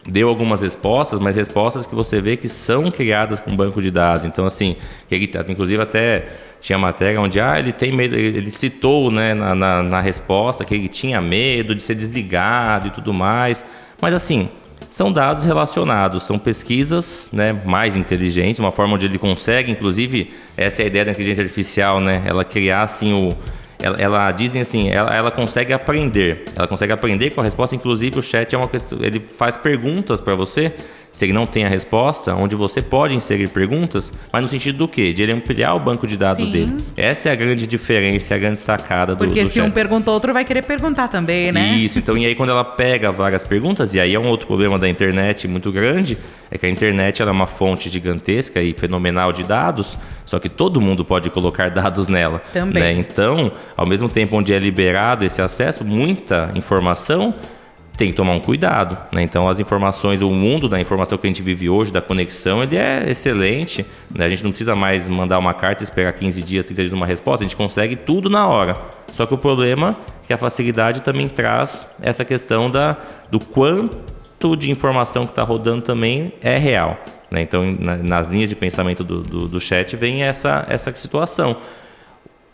deu 0.05 0.27
algumas 0.27 0.61
respostas, 0.61 1.17
mas 1.17 1.37
respostas 1.37 1.85
que 1.85 1.95
você 1.95 2.19
vê 2.19 2.35
que 2.35 2.49
são 2.49 2.91
criadas 2.91 3.39
com 3.39 3.55
banco 3.55 3.81
de 3.81 3.89
dados. 3.89 4.25
Então, 4.25 4.45
assim, 4.45 4.75
ele, 5.09 5.27
tá, 5.27 5.45
inclusive 5.47 5.81
até 5.81 6.27
tinha 6.59 6.77
matéria 6.77 7.21
onde 7.21 7.39
ah, 7.39 7.57
ele 7.57 7.71
tem 7.71 7.93
medo, 7.93 8.17
ele 8.17 8.51
citou 8.51 9.09
né, 9.09 9.33
na, 9.33 9.55
na, 9.55 9.81
na 9.81 10.01
resposta 10.01 10.65
que 10.65 10.75
ele 10.75 10.89
tinha 10.89 11.21
medo 11.21 11.73
de 11.73 11.81
ser 11.81 11.95
desligado 11.95 12.87
e 12.87 12.91
tudo 12.91 13.13
mais. 13.13 13.65
Mas 14.01 14.13
assim, 14.13 14.49
são 14.89 15.13
dados 15.13 15.45
relacionados, 15.45 16.23
são 16.23 16.37
pesquisas 16.37 17.29
né, 17.31 17.53
mais 17.63 17.95
inteligentes, 17.95 18.59
uma 18.59 18.73
forma 18.73 18.95
onde 18.95 19.05
ele 19.05 19.17
consegue, 19.17 19.71
inclusive, 19.71 20.33
essa 20.57 20.81
é 20.81 20.83
a 20.83 20.87
ideia 20.89 21.05
da 21.05 21.11
inteligência 21.11 21.43
artificial, 21.43 22.01
né, 22.01 22.23
ela 22.25 22.43
criar 22.43 22.81
assim 22.81 23.13
o 23.13 23.29
ela, 23.81 23.97
ela 23.97 24.31
dizem 24.31 24.61
assim, 24.61 24.89
ela, 24.89 25.15
ela 25.15 25.31
consegue 25.31 25.71
aprender, 25.73 26.43
ela 26.55 26.67
consegue 26.67 26.91
aprender 26.91 27.31
com 27.31 27.41
a 27.41 27.43
resposta. 27.43 27.75
Inclusive 27.75 28.19
o 28.19 28.23
chat 28.23 28.53
é 28.53 28.57
uma 28.57 28.67
questão, 28.67 28.99
ele 29.01 29.19
faz 29.19 29.55
perguntas 29.55 30.19
para 30.19 30.35
você 30.35 30.73
se 31.11 31.25
ele 31.25 31.33
não 31.33 31.45
tem 31.47 31.65
a 31.65 31.69
resposta, 31.69 32.35
onde 32.35 32.55
você 32.55 32.81
pode 32.81 33.15
inserir 33.15 33.47
perguntas, 33.49 34.13
mas 34.31 34.41
no 34.41 34.47
sentido 34.47 34.77
do 34.77 34.87
quê? 34.87 35.11
De 35.11 35.23
ele 35.23 35.31
ampliar 35.31 35.73
o 35.75 35.79
banco 35.79 36.05
de 36.05 36.15
dados 36.15 36.45
Sim. 36.45 36.51
dele. 36.51 36.77
Essa 36.95 37.29
é 37.29 37.31
a 37.31 37.35
grande 37.35 37.65
diferença, 37.65 38.35
a 38.35 38.37
grande 38.37 38.59
sacada 38.59 39.15
do 39.15 39.25
Porque 39.25 39.43
do 39.43 39.47
se 39.47 39.55
chat. 39.55 39.67
um 39.67 39.71
perguntou, 39.71 40.13
outro 40.13 40.33
vai 40.33 40.45
querer 40.45 40.63
perguntar 40.63 41.07
também, 41.07 41.51
né? 41.51 41.73
Isso, 41.77 41.99
então, 41.99 42.17
e 42.17 42.25
aí 42.25 42.35
quando 42.35 42.49
ela 42.49 42.63
pega 42.63 43.11
várias 43.11 43.43
perguntas, 43.43 43.93
e 43.93 43.99
aí 43.99 44.13
é 44.13 44.19
um 44.19 44.27
outro 44.27 44.45
problema 44.47 44.77
da 44.77 44.87
internet 44.87 45.47
muito 45.47 45.71
grande, 45.71 46.17
é 46.51 46.57
que 46.57 46.65
a 46.65 46.69
internet 46.69 47.21
ela 47.21 47.31
é 47.31 47.33
uma 47.33 47.47
fonte 47.47 47.89
gigantesca 47.89 48.61
e 48.61 48.73
fenomenal 48.73 49.31
de 49.31 49.43
dados, 49.43 49.97
só 50.25 50.39
que 50.39 50.49
todo 50.49 50.79
mundo 50.79 51.03
pode 51.03 51.29
colocar 51.29 51.69
dados 51.71 52.07
nela. 52.07 52.41
Também. 52.53 52.81
né? 52.83 52.93
Então, 52.93 53.51
ao 53.75 53.85
mesmo 53.85 54.07
tempo 54.07 54.35
onde 54.35 54.53
é 54.53 54.59
liberado 54.59 55.25
esse 55.25 55.41
acesso, 55.41 55.83
muita 55.83 56.51
informação 56.55 57.33
tem 57.99 58.11
que 58.11 58.15
tomar 58.15 58.31
um 58.31 58.39
cuidado. 58.39 58.97
Né? 59.11 59.21
Então, 59.23 59.49
as 59.49 59.59
informações, 59.59 60.21
o 60.21 60.29
mundo 60.29 60.69
da 60.69 60.79
informação 60.79 61.17
que 61.17 61.27
a 61.27 61.29
gente 61.29 61.43
vive 61.43 61.69
hoje, 61.69 61.91
da 61.91 62.01
conexão, 62.01 62.63
ele 62.63 62.77
é 62.77 63.03
excelente. 63.09 63.85
né? 64.15 64.23
A 64.25 64.29
gente 64.29 64.41
não 64.41 64.51
precisa 64.51 64.73
mais 64.73 65.09
mandar 65.09 65.37
uma 65.37 65.53
carta 65.53 65.83
e 65.83 65.85
esperar 65.85 66.13
15 66.13 66.41
dias, 66.41 66.63
30 66.63 66.81
dias 66.83 66.93
uma 66.93 67.05
resposta. 67.05 67.43
A 67.43 67.47
gente 67.47 67.57
consegue 67.57 67.97
tudo 67.97 68.29
na 68.29 68.47
hora. 68.47 68.77
Só 69.11 69.25
que 69.25 69.33
o 69.33 69.37
problema 69.37 69.97
é 70.23 70.27
que 70.27 70.33
a 70.33 70.37
facilidade 70.37 71.01
também 71.01 71.27
traz 71.27 71.85
essa 72.01 72.23
questão 72.23 72.71
da, 72.71 72.95
do 73.29 73.37
quanto 73.37 74.55
de 74.55 74.71
informação 74.71 75.25
que 75.25 75.33
está 75.33 75.43
rodando 75.43 75.81
também 75.81 76.31
é 76.41 76.57
real. 76.57 76.97
né? 77.29 77.41
Então, 77.41 77.69
na- 77.77 77.97
nas 77.97 78.29
linhas 78.29 78.47
de 78.47 78.55
pensamento 78.55 79.03
do, 79.03 79.21
do, 79.21 79.45
do 79.49 79.59
chat 79.59 79.93
vem 79.97 80.23
essa, 80.23 80.65
essa 80.69 80.89
situação 80.95 81.57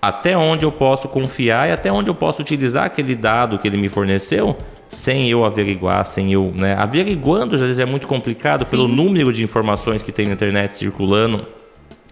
até 0.02 0.38
onde 0.38 0.66
eu 0.66 0.72
posso 0.72 1.08
confiar 1.08 1.68
e 1.70 1.72
até 1.72 1.92
onde 1.92 2.10
eu 2.10 2.16
posso 2.16 2.42
utilizar 2.42 2.86
aquele 2.86 3.16
dado 3.16 3.58
que 3.58 3.68
ele 3.68 3.78
me 3.78 3.90
forneceu 3.90 4.56
sem 4.89 5.30
eu 5.30 5.44
averiguar, 5.44 6.06
sem 6.06 6.32
eu, 6.32 6.54
né? 6.56 6.75
Averiguando 6.75 7.56
às 7.56 7.62
vezes 7.62 7.80
é 7.80 7.86
muito 7.86 8.08
complicado 8.08 8.65
pelo 8.65 8.88
número 8.88 9.32
de 9.34 9.44
informações 9.44 10.01
que 10.01 10.12
tem 10.12 10.27
na 10.27 10.34
internet 10.34 10.75
circulando 10.75 11.48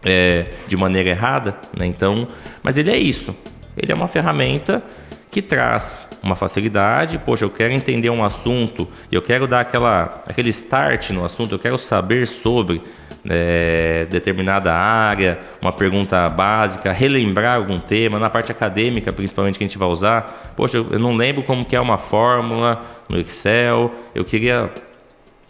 é, 0.04 0.46
de 0.68 0.76
maneira 0.76 1.10
errada, 1.10 1.56
né? 1.78 1.86
Então, 1.86 2.28
mas 2.62 2.78
ele 2.78 2.92
é 2.92 2.98
isso. 2.98 3.36
Ele 3.76 3.92
é 3.92 3.96
uma 3.96 4.08
ferramenta 4.08 4.84
que 5.34 5.42
traz 5.42 6.08
uma 6.22 6.36
facilidade. 6.36 7.18
Poxa, 7.18 7.44
eu 7.44 7.50
quero 7.50 7.74
entender 7.74 8.12
um 8.12 8.24
assunto 8.24 8.88
eu 9.12 9.22
quero 9.22 9.48
dar 9.48 9.62
aquela, 9.62 10.24
aquele 10.28 10.50
start 10.50 11.10
no 11.10 11.26
assunto. 11.26 11.56
Eu 11.56 11.60
quero 11.60 11.78
saber 11.78 12.28
sobre 12.28 12.82
é, 13.28 14.06
determinada 14.10 14.74
área, 14.74 15.40
uma 15.62 15.72
pergunta 15.72 16.28
básica, 16.30 16.92
relembrar 16.92 17.58
algum 17.58 17.80
tema 17.80 18.20
na 18.20 18.30
parte 18.30 18.52
acadêmica, 18.52 19.12
principalmente 19.12 19.58
que 19.58 19.64
a 19.64 19.68
gente 19.68 19.78
vai 19.78 19.88
usar. 19.88 20.54
Poxa, 20.56 20.78
eu 20.78 21.00
não 21.00 21.16
lembro 21.16 21.42
como 21.44 21.66
que 21.66 21.76
é 21.76 21.82
uma 21.82 21.98
fórmula 21.98 22.82
no 23.10 23.20
Excel. 23.20 23.92
Eu 24.14 24.24
queria 24.24 24.72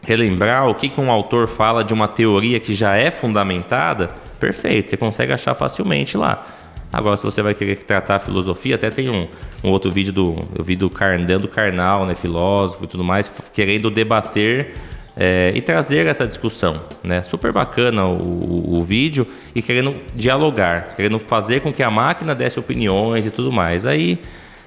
relembrar 0.03 0.67
o 0.67 0.75
que, 0.75 0.89
que 0.89 0.99
um 0.99 1.11
autor 1.11 1.47
fala 1.47 1.83
de 1.83 1.93
uma 1.93 2.07
teoria 2.07 2.59
que 2.59 2.73
já 2.73 2.95
é 2.95 3.09
fundamentada, 3.09 4.09
perfeito, 4.39 4.89
você 4.89 4.97
consegue 4.97 5.31
achar 5.31 5.55
facilmente 5.55 6.17
lá. 6.17 6.45
Agora, 6.93 7.17
se 7.17 7.25
você 7.25 7.41
vai 7.41 7.55
querer 7.55 7.77
tratar 7.77 8.17
a 8.17 8.19
filosofia, 8.19 8.75
até 8.75 8.91
tem 8.91 9.09
um, 9.09 9.27
um 9.63 9.71
outro 9.71 9.91
vídeo 9.91 10.13
do. 10.13 10.35
Eu 10.55 10.63
vi 10.63 10.75
do 10.75 10.91
Carnando 10.91 11.47
Carnal, 11.47 12.05
né, 12.05 12.13
filósofo 12.13 12.83
e 12.83 12.87
tudo 12.87 13.03
mais, 13.03 13.31
querendo 13.51 13.89
debater 13.89 14.75
é, 15.17 15.51
e 15.55 15.61
trazer 15.61 16.05
essa 16.05 16.27
discussão. 16.27 16.81
Né? 17.03 17.23
Super 17.23 17.51
bacana 17.51 18.05
o, 18.05 18.21
o, 18.21 18.79
o 18.79 18.83
vídeo 18.83 19.25
e 19.55 19.61
querendo 19.61 19.95
dialogar, 20.15 20.95
querendo 20.95 21.19
fazer 21.19 21.61
com 21.61 21.73
que 21.73 21.81
a 21.81 21.89
máquina 21.89 22.35
desse 22.35 22.59
opiniões 22.59 23.25
e 23.25 23.31
tudo 23.31 23.51
mais. 23.51 23.85
Aí 23.87 24.19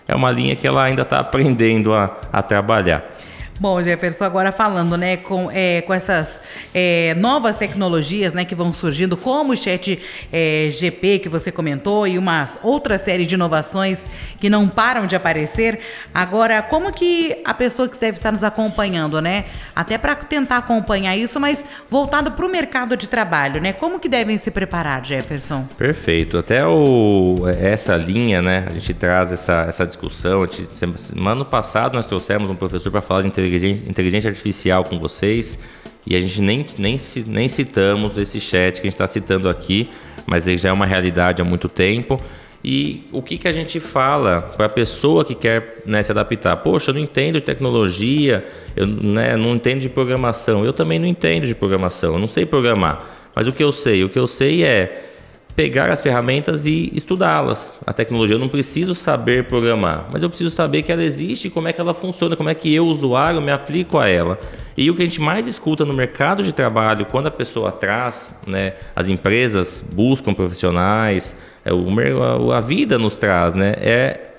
é 0.08 0.14
uma 0.14 0.30
linha 0.30 0.56
que 0.56 0.66
ela 0.66 0.82
ainda 0.82 1.02
está 1.02 1.20
aprendendo 1.20 1.94
a, 1.94 2.16
a 2.32 2.42
trabalhar. 2.42 3.15
Bom, 3.58 3.82
Jefferson, 3.82 4.24
agora 4.24 4.52
falando, 4.52 4.96
né, 4.96 5.16
com, 5.16 5.50
é, 5.50 5.80
com 5.82 5.94
essas 5.94 6.42
é, 6.74 7.14
novas 7.14 7.56
tecnologias, 7.56 8.34
né, 8.34 8.44
que 8.44 8.54
vão 8.54 8.72
surgindo, 8.72 9.16
como 9.16 9.52
o 9.52 9.56
chat 9.56 9.98
é, 10.32 10.68
GP 10.70 11.20
que 11.20 11.28
você 11.28 11.50
comentou 11.50 12.06
e 12.06 12.18
uma 12.18 12.46
outra 12.62 12.98
série 12.98 13.24
de 13.24 13.34
inovações 13.34 14.10
que 14.38 14.50
não 14.50 14.68
param 14.68 15.06
de 15.06 15.16
aparecer. 15.16 15.80
Agora, 16.12 16.60
como 16.62 16.92
que 16.92 17.36
a 17.44 17.54
pessoa 17.54 17.88
que 17.88 17.98
deve 17.98 18.18
estar 18.18 18.30
nos 18.30 18.44
acompanhando, 18.44 19.20
né, 19.22 19.46
até 19.74 19.96
para 19.96 20.14
tentar 20.14 20.58
acompanhar 20.58 21.16
isso, 21.16 21.40
mas 21.40 21.66
voltado 21.90 22.32
para 22.32 22.44
o 22.44 22.48
mercado 22.48 22.96
de 22.96 23.08
trabalho, 23.08 23.60
né, 23.60 23.72
como 23.72 23.98
que 23.98 24.08
devem 24.08 24.36
se 24.36 24.50
preparar, 24.50 25.04
Jefferson? 25.04 25.66
Perfeito. 25.78 26.38
Até 26.38 26.66
o, 26.66 27.36
essa 27.58 27.96
linha, 27.96 28.42
né? 28.42 28.66
A 28.68 28.72
gente 28.72 28.92
traz 28.94 29.32
essa, 29.32 29.64
essa 29.68 29.86
discussão. 29.86 30.46
Gente, 30.46 30.66
semana 30.98 31.44
passado 31.44 31.94
nós 31.94 32.06
trouxemos 32.06 32.50
um 32.50 32.54
professor 32.54 32.90
para 32.90 33.00
falar 33.00 33.22
de 33.22 33.28
inteligência, 33.28 33.45
inteligência 33.46 34.28
artificial 34.28 34.84
com 34.84 34.98
vocês 34.98 35.58
e 36.06 36.14
a 36.14 36.20
gente 36.20 36.40
nem, 36.40 36.64
nem, 36.78 36.96
nem 37.26 37.48
citamos 37.48 38.16
esse 38.16 38.40
chat 38.40 38.74
que 38.74 38.82
a 38.82 38.84
gente 38.84 38.94
está 38.94 39.08
citando 39.08 39.48
aqui, 39.48 39.90
mas 40.24 40.46
ele 40.46 40.56
já 40.56 40.68
é 40.68 40.72
uma 40.72 40.86
realidade 40.86 41.42
há 41.42 41.44
muito 41.44 41.68
tempo. 41.68 42.20
E 42.64 43.06
o 43.12 43.22
que, 43.22 43.38
que 43.38 43.48
a 43.48 43.52
gente 43.52 43.80
fala 43.80 44.42
para 44.42 44.66
a 44.66 44.68
pessoa 44.68 45.24
que 45.24 45.34
quer 45.34 45.82
né, 45.84 46.02
se 46.02 46.12
adaptar? 46.12 46.56
Poxa, 46.56 46.90
eu 46.90 46.94
não 46.94 47.00
entendo 47.00 47.34
de 47.34 47.40
tecnologia, 47.40 48.44
eu 48.74 48.86
né, 48.86 49.36
não 49.36 49.54
entendo 49.54 49.80
de 49.80 49.88
programação. 49.88 50.64
Eu 50.64 50.72
também 50.72 50.98
não 50.98 51.06
entendo 51.06 51.46
de 51.46 51.54
programação, 51.54 52.14
eu 52.14 52.18
não 52.18 52.28
sei 52.28 52.46
programar. 52.46 53.04
Mas 53.34 53.46
o 53.46 53.52
que 53.52 53.62
eu 53.62 53.70
sei? 53.70 54.02
O 54.02 54.08
que 54.08 54.18
eu 54.18 54.26
sei 54.26 54.64
é 54.64 55.15
pegar 55.56 55.90
as 55.90 56.02
ferramentas 56.02 56.66
e 56.66 56.92
estudá-las. 56.94 57.80
A 57.86 57.92
tecnologia, 57.92 58.36
eu 58.36 58.38
não 58.38 58.48
preciso 58.48 58.94
saber 58.94 59.44
programar, 59.44 60.06
mas 60.12 60.22
eu 60.22 60.28
preciso 60.28 60.50
saber 60.50 60.82
que 60.82 60.92
ela 60.92 61.02
existe, 61.02 61.48
como 61.48 61.66
é 61.66 61.72
que 61.72 61.80
ela 61.80 61.94
funciona, 61.94 62.36
como 62.36 62.50
é 62.50 62.54
que 62.54 62.72
eu, 62.72 62.86
usuário, 62.86 63.40
me 63.40 63.50
aplico 63.50 63.96
a 63.98 64.06
ela. 64.06 64.38
E 64.76 64.90
o 64.90 64.94
que 64.94 65.00
a 65.00 65.04
gente 65.06 65.20
mais 65.20 65.46
escuta 65.46 65.86
no 65.86 65.94
mercado 65.94 66.42
de 66.42 66.52
trabalho, 66.52 67.06
quando 67.06 67.28
a 67.28 67.30
pessoa 67.30 67.72
traz, 67.72 68.38
né, 68.46 68.74
as 68.94 69.08
empresas 69.08 69.82
buscam 69.92 70.34
profissionais, 70.34 71.34
é, 71.64 71.72
o, 71.72 72.52
a 72.52 72.60
vida 72.60 72.98
nos 72.98 73.16
traz, 73.16 73.54
né, 73.54 73.74
é 73.78 74.32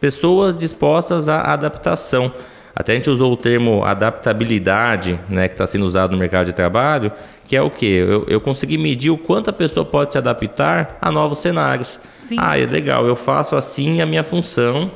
pessoas 0.00 0.56
dispostas 0.56 1.28
à 1.28 1.52
adaptação. 1.52 2.32
Até 2.74 2.92
a 2.92 2.94
gente 2.94 3.10
usou 3.10 3.32
o 3.32 3.36
termo 3.36 3.84
adaptabilidade, 3.84 5.20
né, 5.28 5.46
que 5.46 5.54
está 5.54 5.66
sendo 5.66 5.84
usado 5.84 6.12
no 6.12 6.18
mercado 6.18 6.46
de 6.46 6.52
trabalho, 6.52 7.12
que 7.46 7.54
é 7.54 7.60
o 7.60 7.68
que? 7.68 7.86
Eu, 7.86 8.24
eu 8.26 8.40
consegui 8.40 8.78
medir 8.78 9.10
o 9.10 9.18
quanto 9.18 9.50
a 9.50 9.52
pessoa 9.52 9.84
pode 9.84 10.12
se 10.12 10.18
adaptar 10.18 10.96
a 11.00 11.12
novos 11.12 11.38
cenários. 11.38 12.00
Sim. 12.20 12.36
Ah, 12.38 12.58
é 12.58 12.64
legal, 12.64 13.06
eu 13.06 13.14
faço 13.14 13.56
assim 13.56 14.00
a 14.00 14.06
minha 14.06 14.22
função, 14.22 14.90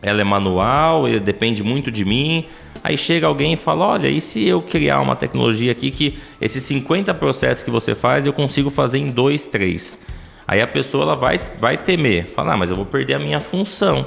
ela 0.00 0.20
é 0.20 0.24
manual, 0.24 1.06
depende 1.20 1.62
muito 1.62 1.90
de 1.90 2.04
mim. 2.04 2.44
Aí 2.82 2.96
chega 2.96 3.26
alguém 3.26 3.52
e 3.52 3.56
fala: 3.56 3.86
Olha, 3.86 4.08
e 4.08 4.20
se 4.20 4.46
eu 4.46 4.62
criar 4.62 5.00
uma 5.00 5.14
tecnologia 5.14 5.72
aqui 5.72 5.90
que 5.90 6.18
esses 6.40 6.62
50 6.62 7.12
processos 7.14 7.62
que 7.62 7.70
você 7.70 7.94
faz 7.94 8.24
eu 8.24 8.32
consigo 8.32 8.70
fazer 8.70 8.98
em 8.98 9.08
dois, 9.08 9.46
três? 9.46 9.98
Aí 10.48 10.60
a 10.60 10.66
pessoa 10.66 11.04
ela 11.04 11.16
vai, 11.16 11.38
vai 11.60 11.76
temer, 11.76 12.26
falar: 12.28 12.54
ah, 12.54 12.56
Mas 12.56 12.70
eu 12.70 12.76
vou 12.76 12.86
perder 12.86 13.14
a 13.14 13.18
minha 13.18 13.40
função. 13.40 14.06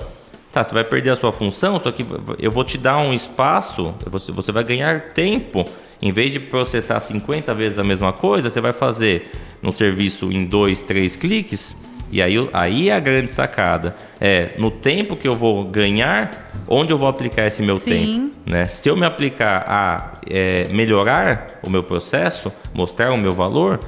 Tá, 0.53 0.63
você 0.63 0.71
vai 0.71 0.83
perder 0.83 1.09
a 1.09 1.15
sua 1.15 1.31
função, 1.31 1.79
só 1.79 1.91
que 1.91 2.05
eu 2.37 2.51
vou 2.51 2.63
te 2.63 2.77
dar 2.77 2.99
um 2.99 3.11
espaço, 3.11 3.91
você, 4.05 4.51
vai 4.51 4.63
ganhar 4.63 5.09
tempo. 5.09 5.65
Em 5.99 6.11
vez 6.11 6.31
de 6.31 6.39
processar 6.39 6.99
50 6.99 7.55
vezes 7.55 7.79
a 7.79 7.83
mesma 7.83 8.13
coisa, 8.13 8.51
você 8.51 8.61
vai 8.61 8.71
fazer 8.71 9.31
no 9.63 9.73
serviço 9.73 10.31
em 10.31 10.45
dois, 10.45 10.79
três 10.79 11.15
cliques. 11.15 11.75
E 12.11 12.21
aí, 12.21 12.35
aí 12.53 12.89
é 12.89 12.93
a 12.93 12.99
grande 12.99 13.31
sacada. 13.31 13.95
É 14.21 14.53
no 14.59 14.69
tempo 14.69 15.17
que 15.17 15.27
eu 15.27 15.33
vou 15.33 15.63
ganhar, 15.63 16.51
onde 16.67 16.93
eu 16.93 16.99
vou 16.99 17.07
aplicar 17.07 17.47
esse 17.47 17.63
meu 17.63 17.77
Sim. 17.77 17.89
tempo. 17.89 18.35
Né? 18.45 18.67
Se 18.67 18.87
eu 18.87 18.95
me 18.95 19.07
aplicar 19.07 19.65
a 19.67 20.19
é, 20.29 20.67
melhorar 20.69 21.59
o 21.63 21.69
meu 21.71 21.81
processo, 21.81 22.53
mostrar 22.75 23.11
o 23.11 23.17
meu 23.17 23.31
valor, 23.31 23.79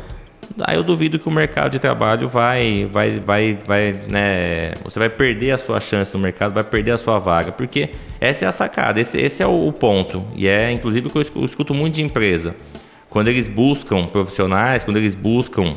aí 0.61 0.77
eu 0.77 0.83
duvido 0.83 1.19
que 1.19 1.27
o 1.27 1.31
mercado 1.31 1.71
de 1.71 1.79
trabalho 1.79 2.29
vai, 2.29 2.87
vai, 2.91 3.19
vai, 3.19 3.57
vai, 3.65 4.01
né? 4.09 4.73
Você 4.83 4.99
vai 4.99 5.09
perder 5.09 5.51
a 5.51 5.57
sua 5.57 5.79
chance 5.79 6.13
no 6.13 6.19
mercado, 6.19 6.53
vai 6.53 6.63
perder 6.63 6.91
a 6.91 6.97
sua 6.97 7.19
vaga, 7.19 7.51
porque 7.51 7.89
essa 8.19 8.45
é 8.45 8.47
a 8.47 8.51
sacada, 8.51 8.99
esse, 8.99 9.17
esse 9.17 9.43
é 9.43 9.47
o, 9.47 9.71
ponto. 9.71 10.23
E 10.35 10.47
é 10.47 10.71
inclusive 10.71 11.09
que 11.09 11.17
eu 11.17 11.21
escuto, 11.21 11.41
eu 11.41 11.45
escuto 11.45 11.73
muito 11.73 11.95
de 11.95 12.01
empresa. 12.01 12.55
Quando 13.09 13.27
eles 13.27 13.47
buscam 13.47 14.07
profissionais, 14.07 14.83
quando 14.83 14.97
eles 14.97 15.15
buscam 15.15 15.73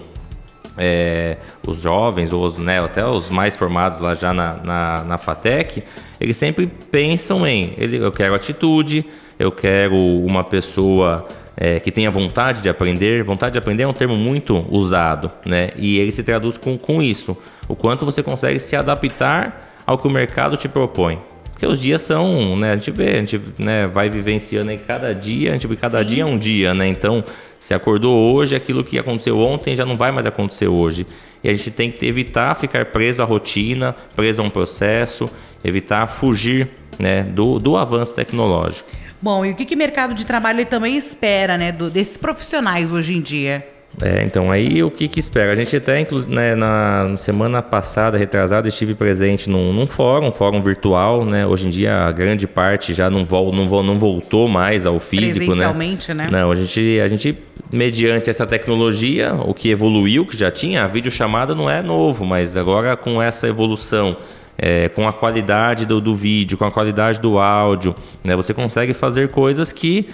é, 0.77 1.37
os 1.67 1.81
jovens, 1.81 2.33
ou 2.33 2.45
os, 2.45 2.57
né, 2.57 2.81
até 2.81 3.05
os 3.05 3.31
mais 3.31 3.57
formados 3.57 3.99
lá 3.99 4.15
já 4.15 4.33
na, 4.33 4.55
na, 4.65 5.05
na 5.05 5.19
FATEC, 5.19 5.83
eles 6.21 6.37
sempre 6.37 6.67
pensam 6.67 7.47
em 7.47 7.75
ele, 7.77 7.97
eu 7.97 8.13
quero 8.13 8.35
atitude, 8.35 9.05
eu 9.39 9.51
quero 9.51 9.97
uma 9.97 10.45
pessoa 10.45 11.27
é, 11.61 11.81
que 11.81 11.91
tenha 11.91 12.11
vontade 12.11 12.63
de 12.63 12.69
aprender. 12.69 13.25
Vontade 13.25 13.55
de 13.55 13.59
aprender 13.59 13.83
é 13.83 13.89
um 13.89 13.93
termo 13.93 14.17
muito 14.17 14.65
usado, 14.71 15.31
né? 15.45 15.71
E 15.77 15.99
ele 15.99 16.13
se 16.13 16.23
traduz 16.23 16.57
com, 16.57 16.79
com 16.79 17.03
isso. 17.03 17.37
O 17.69 17.75
quanto 17.75 18.05
você 18.05 18.23
consegue 18.23 18.61
se 18.61 18.77
adaptar 18.77 19.83
ao 19.85 19.99
que 19.99 20.07
o 20.07 20.11
mercado 20.11 20.57
te 20.57 20.69
propõe. 20.69 21.19
Porque 21.51 21.67
os 21.67 21.81
dias 21.81 22.03
são, 22.03 22.57
né, 22.57 22.71
a 22.71 22.77
gente 22.77 22.93
vê, 22.93 23.09
a 23.09 23.17
gente 23.17 23.41
né, 23.59 23.89
vai 23.89 24.09
vivenciando 24.09 24.71
aí 24.71 24.79
cada 24.79 25.13
dia, 25.13 25.51
a 25.51 25.53
gente 25.55 25.67
vê 25.67 25.75
cada 25.75 25.99
Sim. 25.99 26.07
dia 26.07 26.23
é 26.23 26.27
um 26.27 26.39
dia, 26.39 26.73
né? 26.73 26.87
Então, 26.87 27.25
se 27.59 27.75
acordou 27.75 28.33
hoje, 28.33 28.55
aquilo 28.55 28.85
que 28.85 28.97
aconteceu 28.97 29.41
ontem 29.41 29.75
já 29.75 29.85
não 29.85 29.97
vai 29.97 30.13
mais 30.13 30.25
acontecer 30.25 30.69
hoje. 30.69 31.05
E 31.43 31.49
a 31.49 31.53
gente 31.53 31.73
tem 31.73 31.91
que 31.91 32.07
evitar 32.07 32.55
ficar 32.55 32.85
preso 32.87 33.25
à 33.25 33.27
rotina, 33.27 33.93
preso 34.15 34.41
a 34.41 34.45
um 34.45 34.51
processo, 34.51 35.29
evitar 35.65 36.07
fugir 36.07 36.69
né, 36.97 37.25
do, 37.25 37.59
do 37.59 37.77
avanço 37.77 38.15
tecnológico. 38.15 38.89
Bom, 39.21 39.45
e 39.45 39.51
o 39.51 39.55
que, 39.55 39.65
que 39.65 39.75
o 39.75 39.79
mercado 39.79 40.15
de 40.15 40.25
trabalho 40.25 40.65
também 40.67 40.97
espera 40.97 41.59
né, 41.59 41.73
do, 41.73 41.91
desses 41.91 42.17
profissionais 42.17 42.91
hoje 42.91 43.15
em 43.15 43.21
dia? 43.21 43.67
É, 44.01 44.23
então 44.23 44.51
aí 44.51 44.83
o 44.83 44.91
que 44.91 45.09
que 45.09 45.19
espera? 45.19 45.51
A 45.51 45.55
gente 45.55 45.75
até 45.75 46.07
né, 46.29 46.55
na 46.55 47.17
semana 47.17 47.63
passada, 47.63 48.17
retrasada, 48.17 48.69
estive 48.69 48.95
presente 48.95 49.51
num, 49.51 49.73
num, 49.73 49.87
fórum, 49.87 50.29
um 50.29 50.33
fórum 50.33 50.61
virtual, 50.63 51.25
né? 51.25 51.45
Hoje 51.47 51.67
em 51.67 51.71
dia 51.71 52.05
a 52.05 52.13
grande 52.13 52.47
parte 52.47 52.95
já 52.95 53.11
não, 53.11 53.25
vol, 53.25 53.53
não, 53.53 53.65
vol, 53.67 53.83
não 53.83 53.99
voltou 53.99 54.47
mais 54.47 54.87
ao 54.87 55.01
físico, 55.01 55.41
né? 55.41 55.47
Presencialmente, 55.47 56.15
né? 56.15 56.25
né? 56.25 56.31
Não, 56.31 56.53
a 56.53 56.55
gente, 56.55 57.01
a 57.01 57.09
gente, 57.09 57.37
mediante 57.73 58.31
essa 58.31 58.47
tecnologia, 58.47 59.35
o 59.35 59.53
que 59.53 59.71
evoluiu, 59.71 60.25
que 60.25 60.37
já 60.37 60.51
tinha, 60.51 60.85
a 60.85 60.87
videochamada 60.87 61.55
não 61.55 61.69
é 61.69 61.83
novo, 61.83 62.25
mas 62.25 62.57
agora 62.57 62.97
com 62.97 63.21
essa 63.21 63.49
evolução 63.49 64.17
é, 64.59 64.89
com 64.89 65.07
a 65.07 65.13
qualidade 65.13 65.87
do, 65.87 66.01
do, 66.01 66.15
vídeo, 66.15 66.59
com 66.59 66.65
a 66.65 66.71
qualidade 66.71 67.21
do 67.21 67.39
áudio, 67.39 67.95
né, 68.25 68.35
você 68.35 68.53
consegue 68.53 68.93
fazer 68.93 69.29
coisas 69.29 69.73
que 69.73 70.09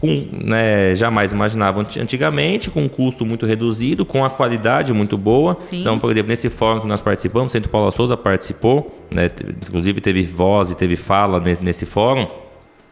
com, 0.00 0.26
né, 0.32 0.96
jamais 0.96 1.32
imaginavam 1.32 1.86
antigamente, 2.00 2.70
com 2.70 2.82
um 2.82 2.88
custo 2.88 3.24
muito 3.24 3.46
reduzido, 3.46 4.04
com 4.04 4.24
a 4.24 4.30
qualidade 4.30 4.92
muito 4.92 5.16
boa. 5.16 5.56
Sim. 5.60 5.80
Então, 5.80 5.96
por 5.96 6.10
exemplo, 6.10 6.30
nesse 6.30 6.50
fórum 6.50 6.80
que 6.80 6.88
nós 6.88 7.00
participamos, 7.00 7.50
o 7.50 7.52
Centro 7.52 7.70
Paula 7.70 7.92
Souza 7.92 8.16
participou, 8.16 8.98
né, 9.14 9.30
inclusive 9.68 10.00
teve 10.00 10.22
voz 10.22 10.72
e 10.72 10.74
teve 10.74 10.96
fala 10.96 11.38
nesse, 11.38 11.62
nesse 11.62 11.86
fórum. 11.86 12.26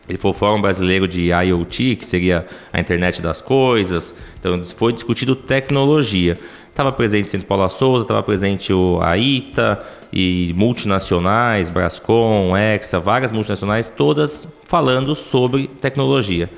Ele 0.08 0.18
foi 0.18 0.32
o 0.32 0.34
Fórum 0.34 0.60
Brasileiro 0.60 1.06
de 1.06 1.30
IoT, 1.30 1.96
que 1.96 2.04
seria 2.04 2.44
a 2.72 2.80
internet 2.80 3.22
das 3.22 3.40
coisas. 3.40 4.16
Então, 4.40 4.60
foi 4.64 4.92
discutido 4.92 5.36
tecnologia. 5.36 6.36
Estava 6.80 6.96
presente 6.96 7.26
o 7.26 7.30
Centro 7.30 7.46
Paula 7.46 7.68
Souza, 7.68 8.04
estava 8.04 8.22
presente 8.22 8.72
o 8.72 8.98
AITA 9.02 9.78
e 10.10 10.50
multinacionais, 10.56 11.68
Brascom, 11.68 12.56
Exa, 12.56 12.98
várias 12.98 13.30
multinacionais, 13.30 13.86
todas 13.86 14.48
falando 14.64 15.14
sobre 15.14 15.66
tecnologia. 15.66 16.48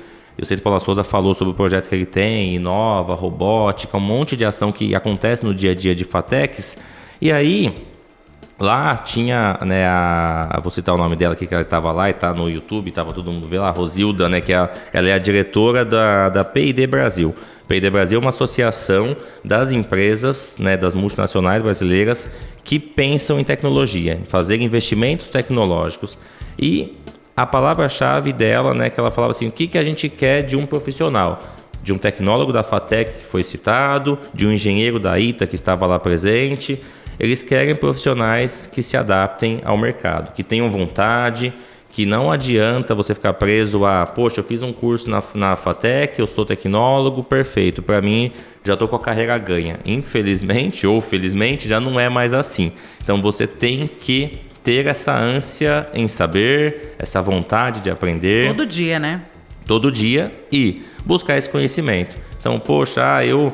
O 0.41 0.45
Centro 0.45 0.63
Paula 0.63 0.79
Souza 0.79 1.03
falou 1.03 1.33
sobre 1.33 1.51
o 1.51 1.53
projeto 1.53 1.89
que 1.89 1.95
ele 1.95 2.05
tem, 2.05 2.55
inova, 2.55 3.15
robótica, 3.15 3.97
um 3.97 3.99
monte 3.99 4.37
de 4.37 4.45
ação 4.45 4.71
que 4.71 4.95
acontece 4.95 5.43
no 5.43 5.53
dia 5.53 5.71
a 5.71 5.75
dia 5.75 5.93
de 5.93 6.05
Fatex. 6.05 6.77
E 7.19 7.29
aí, 7.29 7.75
Lá 8.59 8.95
tinha, 8.97 9.57
né, 9.65 9.85
a, 9.87 10.59
vou 10.61 10.69
citar 10.69 10.93
o 10.93 10.97
nome 10.97 11.15
dela 11.15 11.33
aqui, 11.33 11.47
que 11.47 11.53
ela 11.53 11.61
estava 11.61 11.91
lá 11.91 12.07
e 12.07 12.11
está 12.11 12.33
no 12.33 12.49
YouTube, 12.49 12.89
estava 12.89 13.11
todo 13.11 13.31
mundo 13.31 13.47
vendo 13.47 13.61
lá, 13.61 13.71
Rosilda, 13.71 14.29
né, 14.29 14.41
que 14.41 14.53
é 14.53 14.57
a, 14.57 14.69
ela 14.93 15.09
é 15.09 15.13
a 15.13 15.17
diretora 15.17 15.83
da, 15.83 16.29
da 16.29 16.43
PID 16.43 16.85
Brasil. 16.87 17.35
PID 17.67 17.89
Brasil 17.89 18.19
é 18.19 18.21
uma 18.21 18.29
associação 18.29 19.17
das 19.43 19.71
empresas, 19.71 20.57
né, 20.59 20.77
das 20.77 20.93
multinacionais 20.93 21.63
brasileiras 21.63 22.29
que 22.63 22.77
pensam 22.79 23.39
em 23.39 23.43
tecnologia, 23.43 24.19
em 24.21 24.25
fazer 24.25 24.61
investimentos 24.61 25.31
tecnológicos. 25.31 26.17
E 26.57 26.97
a 27.35 27.47
palavra-chave 27.47 28.31
dela, 28.31 28.73
né, 28.75 28.89
que 28.89 28.99
ela 28.99 29.09
falava 29.09 29.31
assim, 29.31 29.47
o 29.47 29.51
que, 29.51 29.67
que 29.67 29.77
a 29.77 29.83
gente 29.83 30.07
quer 30.07 30.43
de 30.43 30.55
um 30.55 30.67
profissional? 30.67 31.39
De 31.81 31.91
um 31.91 31.97
tecnólogo 31.97 32.53
da 32.53 32.63
FATEC 32.63 33.19
que 33.19 33.25
foi 33.25 33.43
citado, 33.43 34.19
de 34.33 34.45
um 34.45 34.51
engenheiro 34.51 34.99
da 34.99 35.19
ITA 35.19 35.47
que 35.47 35.55
estava 35.55 35.85
lá 35.85 35.99
presente, 35.99 36.79
eles 37.19 37.43
querem 37.43 37.75
profissionais 37.75 38.67
que 38.71 38.81
se 38.81 38.97
adaptem 38.97 39.61
ao 39.63 39.77
mercado, 39.77 40.33
que 40.33 40.43
tenham 40.43 40.69
vontade, 40.69 41.53
que 41.93 42.07
não 42.07 42.31
adianta 42.31 42.95
você 42.95 43.13
ficar 43.13 43.33
preso 43.33 43.85
a, 43.85 44.05
poxa, 44.05 44.39
eu 44.39 44.43
fiz 44.43 44.63
um 44.63 44.73
curso 44.73 45.07
na, 45.07 45.21
na 45.35 45.55
FATEC, 45.55 46.19
eu 46.19 46.25
sou 46.25 46.43
tecnólogo, 46.43 47.23
perfeito, 47.23 47.83
para 47.83 48.01
mim 48.01 48.31
já 48.63 48.73
estou 48.73 48.87
com 48.87 48.95
a 48.95 48.99
carreira 48.99 49.37
ganha. 49.37 49.79
Infelizmente 49.85 50.85
ou 50.87 50.99
felizmente 50.99 51.67
já 51.67 51.79
não 51.79 51.99
é 51.99 52.09
mais 52.09 52.33
assim. 52.33 52.71
Então 53.03 53.21
você 53.21 53.45
tem 53.45 53.87
que 53.87 54.39
ter 54.63 54.87
essa 54.87 55.15
ânsia 55.15 55.87
em 55.93 56.07
saber, 56.07 56.95
essa 56.97 57.21
vontade 57.21 57.81
de 57.81 57.91
aprender. 57.91 58.47
Todo 58.47 58.65
dia, 58.65 58.97
né? 58.97 59.21
Todo 59.67 59.91
dia 59.91 60.31
e 60.51 60.81
buscar 61.05 61.37
esse 61.37 61.49
conhecimento. 61.49 62.17
Então, 62.39 62.59
poxa, 62.59 63.17
ah, 63.17 63.25
eu 63.25 63.53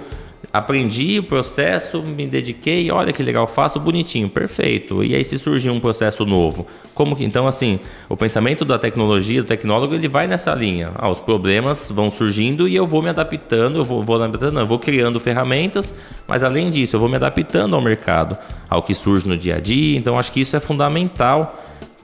aprendi 0.51 1.19
o 1.19 1.23
processo, 1.23 2.01
me 2.01 2.25
dediquei, 2.25 2.89
olha 2.91 3.13
que 3.13 3.21
legal, 3.21 3.47
faço 3.47 3.79
bonitinho, 3.79 4.29
perfeito. 4.29 5.03
E 5.03 5.15
aí 5.15 5.23
se 5.23 5.37
surgir 5.37 5.69
um 5.69 5.79
processo 5.79 6.25
novo, 6.25 6.65
como 6.93 7.15
que 7.15 7.23
então 7.23 7.47
assim, 7.47 7.79
o 8.07 8.17
pensamento 8.17 8.65
da 8.65 8.79
tecnologia, 8.79 9.43
do 9.43 9.47
tecnólogo, 9.47 9.93
ele 9.93 10.07
vai 10.07 10.27
nessa 10.27 10.53
linha. 10.55 10.91
Ah, 10.95 11.09
os 11.09 11.19
problemas 11.19 11.91
vão 11.91 12.09
surgindo 12.09 12.67
e 12.67 12.75
eu 12.75 12.87
vou 12.87 13.01
me 13.01 13.09
adaptando, 13.09 13.77
eu 13.77 13.83
vou, 13.83 14.03
vou 14.03 14.15
adaptando, 14.15 14.59
eu 14.59 14.67
vou 14.67 14.79
criando 14.79 15.19
ferramentas, 15.19 15.93
mas 16.27 16.43
além 16.43 16.69
disso, 16.69 16.95
eu 16.95 16.99
vou 16.99 17.09
me 17.09 17.15
adaptando 17.15 17.75
ao 17.75 17.81
mercado, 17.81 18.37
ao 18.69 18.81
que 18.81 18.93
surge 18.93 19.27
no 19.27 19.37
dia 19.37 19.57
a 19.57 19.59
dia. 19.59 19.97
Então 19.97 20.17
acho 20.17 20.31
que 20.31 20.41
isso 20.41 20.55
é 20.55 20.59
fundamental 20.59 21.57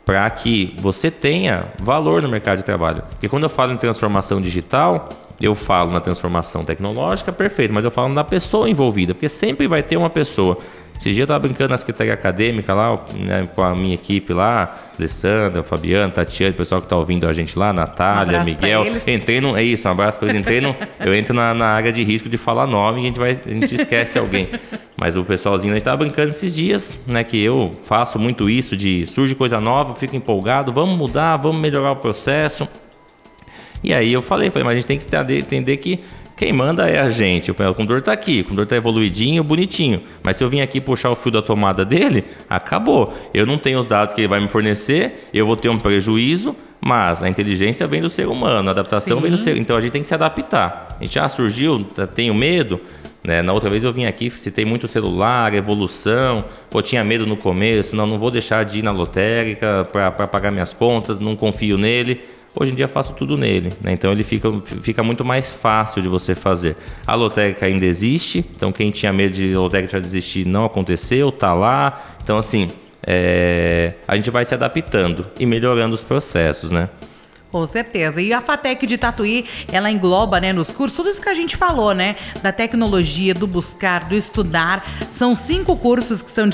para 0.05 0.29
que 0.29 0.75
você 0.79 1.09
tenha 1.09 1.63
valor 1.81 2.21
no 2.21 2.29
mercado 2.29 2.59
de 2.59 2.63
trabalho. 2.63 3.01
Porque 3.09 3.27
quando 3.27 3.43
eu 3.43 3.49
falo 3.49 3.73
em 3.73 3.77
transformação 3.77 4.39
digital, 4.39 5.09
eu 5.39 5.53
falo 5.53 5.91
na 5.91 5.99
transformação 5.99 6.63
tecnológica, 6.63 7.31
perfeito, 7.31 7.73
mas 7.73 7.83
eu 7.83 7.91
falo 7.91 8.09
na 8.09 8.23
pessoa 8.23 8.69
envolvida, 8.69 9.13
porque 9.13 9.29
sempre 9.29 9.67
vai 9.67 9.83
ter 9.83 9.97
uma 9.97 10.09
pessoa. 10.09 10.57
Esse 10.99 11.11
dia 11.11 11.23
eu 11.23 11.25
estava 11.25 11.39
brincando 11.39 11.71
na 11.71 11.77
secretaria 11.77 12.13
acadêmica 12.13 12.73
lá, 12.73 13.05
né, 13.13 13.47
com 13.53 13.61
a 13.61 13.75
minha 13.75 13.95
equipe 13.95 14.33
lá, 14.33 14.75
Alessandra, 14.97 15.61
Fabiano, 15.61 16.11
Tatiana, 16.11 16.53
o 16.53 16.57
pessoal 16.57 16.81
que 16.81 16.85
está 16.85 16.95
ouvindo 16.95 17.27
a 17.27 17.33
gente 17.33 17.57
lá, 17.59 17.73
Natália, 17.73 18.39
um 18.39 18.43
Miguel. 18.43 18.85
Entrei 19.05 19.41
no. 19.41 19.57
É 19.57 19.63
isso, 19.63 19.87
um 19.87 19.91
abraço 19.91 20.17
para 20.17 20.29
eles. 20.29 20.39
Entrei 20.39 20.61
no, 20.61 20.75
eu 20.99 21.13
entro 21.13 21.33
na, 21.33 21.53
na, 21.53 21.67
área 21.67 21.91
de 21.91 22.01
risco 22.01 22.29
de 22.29 22.37
falar 22.37 22.65
nome 22.65 23.01
e 23.01 23.03
a 23.03 23.07
gente, 23.07 23.19
vai, 23.19 23.31
a 23.31 23.49
gente 23.49 23.75
esquece 23.75 24.17
alguém. 24.17 24.49
Mas 24.95 25.17
o 25.17 25.23
pessoalzinho, 25.23 25.73
a 25.73 25.75
gente 25.75 25.81
estava 25.81 25.97
brincando 25.97 26.29
esses 26.29 26.55
dias, 26.55 26.97
né? 27.05 27.23
Que 27.23 27.43
eu 27.43 27.75
faço 27.83 28.17
muito 28.17 28.49
isso 28.49 28.77
de 28.77 29.05
surge 29.05 29.35
coisa 29.35 29.59
nova, 29.59 29.93
fico 29.95 30.15
empolgado, 30.15 30.71
vamos 30.71 30.95
mudar, 30.95 31.35
vamos 31.37 31.61
melhorar 31.61 31.91
o 31.91 31.97
processo. 31.97 32.67
E 33.85 33.93
aí 33.93 34.11
eu 34.11 34.23
falei, 34.23 34.49
falei, 34.49 34.63
mas 34.63 34.71
a 34.71 34.75
gente 34.79 34.87
tem 34.87 34.97
que 34.97 35.33
entender 35.37 35.77
que 35.77 35.99
quem 36.35 36.51
manda 36.51 36.89
é 36.89 36.99
a 36.99 37.07
gente. 37.07 37.51
O 37.51 37.53
condutor 37.53 37.99
está 37.99 38.11
aqui, 38.11 38.41
o 38.41 38.45
condutor 38.45 38.63
está 38.63 38.75
evoluidinho, 38.75 39.43
bonitinho. 39.43 40.01
Mas 40.23 40.37
se 40.37 40.43
eu 40.43 40.49
vim 40.49 40.59
aqui 40.59 40.81
puxar 40.81 41.11
o 41.11 41.15
fio 41.15 41.31
da 41.31 41.41
tomada 41.41 41.85
dele, 41.85 42.23
acabou. 42.49 43.13
Eu 43.31 43.45
não 43.45 43.59
tenho 43.59 43.79
os 43.79 43.85
dados 43.85 44.13
que 44.13 44.21
ele 44.21 44.27
vai 44.27 44.39
me 44.39 44.49
fornecer, 44.49 45.29
eu 45.31 45.45
vou 45.45 45.55
ter 45.55 45.69
um 45.69 45.77
prejuízo, 45.77 46.55
mas 46.81 47.21
a 47.21 47.29
inteligência 47.29 47.85
vem 47.85 48.01
do 48.01 48.09
ser 48.09 48.27
humano, 48.27 48.69
a 48.69 48.71
adaptação 48.71 49.17
Sim. 49.17 49.23
vem 49.23 49.31
do 49.31 49.37
ser 49.37 49.55
Então 49.55 49.77
a 49.77 49.81
gente 49.81 49.91
tem 49.91 50.01
que 50.01 50.07
se 50.07 50.15
adaptar. 50.15 50.97
A 50.99 51.03
gente 51.03 51.13
já 51.13 51.29
surgiu, 51.29 51.83
tá, 51.83 52.07
tenho 52.07 52.33
medo. 52.33 52.81
Né? 53.23 53.43
Na 53.43 53.53
outra 53.53 53.69
vez 53.69 53.83
eu 53.83 53.93
vim 53.93 54.05
aqui, 54.05 54.31
citei 54.31 54.65
muito 54.65 54.87
celular, 54.87 55.53
evolução. 55.53 56.43
Pô, 56.71 56.81
tinha 56.81 57.03
medo 57.03 57.27
no 57.27 57.37
começo, 57.37 57.95
não, 57.95 58.07
não 58.07 58.17
vou 58.17 58.31
deixar 58.31 58.65
de 58.65 58.79
ir 58.79 58.81
na 58.81 58.91
lotérica 58.91 59.87
para 59.91 60.27
pagar 60.27 60.51
minhas 60.51 60.73
contas, 60.73 61.19
não 61.19 61.35
confio 61.35 61.77
nele. 61.77 62.21
Hoje 62.57 62.71
em 62.71 62.75
dia 62.75 62.87
faço 62.87 63.13
tudo 63.13 63.37
nele, 63.37 63.73
né? 63.81 63.91
então 63.91 64.11
ele 64.11 64.23
fica, 64.23 64.49
fica 64.81 65.03
muito 65.03 65.25
mais 65.25 65.49
fácil 65.49 66.01
de 66.01 66.07
você 66.07 66.33
fazer. 66.33 66.77
A 67.05 67.13
lotérica 67.13 67.65
ainda 67.65 67.85
existe, 67.85 68.45
então 68.55 68.71
quem 68.71 68.91
tinha 68.91 69.11
medo 69.11 69.33
de 69.33 69.53
lotérica 69.53 69.93
já 69.93 69.99
desistir 69.99 70.47
não 70.47 70.63
aconteceu, 70.63 71.31
tá 71.31 71.53
lá. 71.53 72.17
Então 72.23 72.37
assim, 72.37 72.69
é, 73.05 73.93
a 74.07 74.15
gente 74.15 74.31
vai 74.31 74.45
se 74.45 74.53
adaptando 74.53 75.27
e 75.39 75.45
melhorando 75.45 75.93
os 75.93 76.03
processos, 76.03 76.71
né? 76.71 76.89
Com 77.55 77.65
certeza. 77.65 78.21
E 78.21 78.33
a 78.33 78.41
FATEC 78.41 78.85
de 78.85 78.97
Tatuí, 78.97 79.45
ela 79.71 79.89
engloba, 79.89 80.41
né, 80.41 80.51
nos 80.51 80.71
cursos, 80.71 80.97
tudo 80.97 81.09
isso 81.09 81.21
que 81.21 81.29
a 81.29 81.33
gente 81.33 81.55
falou, 81.55 81.93
né? 81.93 82.17
Da 82.43 82.51
tecnologia, 82.51 83.33
do 83.33 83.47
buscar, 83.47 84.09
do 84.09 84.13
estudar. 84.13 84.85
São 85.09 85.33
cinco 85.37 85.77
cursos 85.77 86.21
que 86.21 86.29
são 86.29 86.49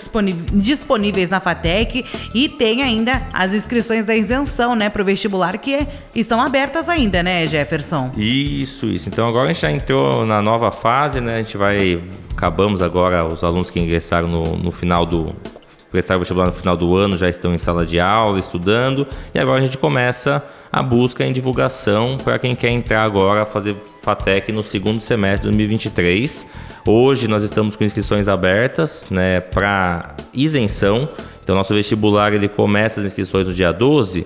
disponíveis 0.53 1.31
na 1.31 1.39
FATEC 1.39 2.05
e 2.35 2.47
tem 2.47 2.83
ainda 2.83 3.19
as 3.33 3.51
inscrições 3.51 4.05
da 4.05 4.15
isenção, 4.15 4.75
né, 4.75 4.91
para 4.91 5.01
o 5.01 5.05
vestibular 5.05 5.57
que 5.57 5.87
estão 6.13 6.39
abertas 6.39 6.87
ainda, 6.87 7.23
né, 7.23 7.47
Jefferson? 7.47 8.11
Isso, 8.15 8.85
isso. 8.85 9.09
Então 9.09 9.27
agora 9.27 9.49
a 9.49 9.53
gente 9.53 9.63
já 9.63 9.71
entrou 9.71 10.23
na 10.23 10.39
nova 10.39 10.69
fase, 10.69 11.19
né? 11.19 11.37
A 11.37 11.37
gente 11.37 11.57
vai. 11.57 11.99
Acabamos 12.37 12.79
agora, 12.79 13.25
os 13.25 13.43
alunos 13.43 13.71
que 13.71 13.79
ingressaram 13.79 14.27
no, 14.27 14.55
no 14.55 14.71
final 14.71 15.03
do 15.03 15.35
prestaram 15.91 16.19
vestibular 16.19 16.47
no 16.47 16.53
final 16.53 16.77
do 16.77 16.95
ano, 16.95 17.17
já 17.17 17.27
estão 17.27 17.53
em 17.53 17.57
sala 17.57 17.85
de 17.85 17.99
aula, 17.99 18.39
estudando, 18.39 19.05
e 19.35 19.39
agora 19.39 19.59
a 19.59 19.63
gente 19.63 19.77
começa 19.77 20.43
a 20.71 20.81
busca 20.81 21.25
em 21.25 21.33
divulgação 21.33 22.17
para 22.23 22.39
quem 22.39 22.55
quer 22.55 22.69
entrar 22.69 23.03
agora 23.03 23.45
fazer 23.45 23.75
FATEC 24.01 24.51
no 24.51 24.63
segundo 24.63 25.01
semestre 25.01 25.41
de 25.41 25.57
2023. 25.57 26.47
Hoje 26.87 27.27
nós 27.27 27.43
estamos 27.43 27.75
com 27.75 27.83
inscrições 27.83 28.27
abertas 28.27 29.05
né, 29.11 29.41
para 29.41 30.15
isenção. 30.33 31.09
Então 31.43 31.55
nosso 31.55 31.73
vestibular 31.75 32.33
ele 32.33 32.47
começa 32.47 33.01
as 33.01 33.05
inscrições 33.05 33.45
no 33.45 33.53
dia 33.53 33.71
12 33.71 34.25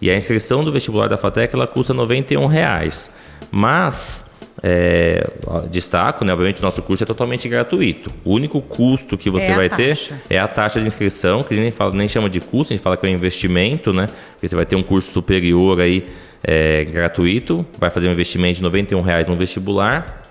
e 0.00 0.10
a 0.10 0.16
inscrição 0.16 0.62
do 0.62 0.70
vestibular 0.70 1.08
da 1.08 1.16
FATEC 1.16 1.54
ela 1.54 1.66
custa 1.66 1.94
91 1.94 2.46
reais. 2.46 3.10
Mas 3.50 4.30
é, 4.62 5.28
destaco, 5.70 6.24
né? 6.24 6.32
Obviamente, 6.32 6.58
o 6.58 6.62
nosso 6.62 6.82
curso 6.82 7.04
é 7.04 7.06
totalmente 7.06 7.48
gratuito. 7.48 8.10
O 8.24 8.32
único 8.32 8.60
custo 8.60 9.16
que 9.18 9.28
você 9.28 9.50
é 9.50 9.54
vai 9.54 9.68
ter 9.68 9.98
é 10.30 10.38
a 10.38 10.48
taxa 10.48 10.80
de 10.80 10.86
inscrição, 10.86 11.42
que 11.42 11.54
nem, 11.54 11.70
fala, 11.70 11.92
nem 11.92 12.08
chama 12.08 12.30
de 12.30 12.40
custo, 12.40 12.72
a 12.72 12.76
gente 12.76 12.82
fala 12.82 12.96
que 12.96 13.06
é 13.06 13.10
um 13.10 13.12
investimento, 13.12 13.92
né? 13.92 14.06
Porque 14.32 14.48
você 14.48 14.56
vai 14.56 14.66
ter 14.66 14.76
um 14.76 14.82
curso 14.82 15.10
superior 15.10 15.80
aí 15.80 16.06
é, 16.42 16.84
gratuito, 16.84 17.66
vai 17.78 17.90
fazer 17.90 18.08
um 18.08 18.12
investimento 18.12 18.56
de 18.56 18.62
91 18.62 19.00
reais 19.02 19.26
no 19.26 19.36
vestibular. 19.36 20.24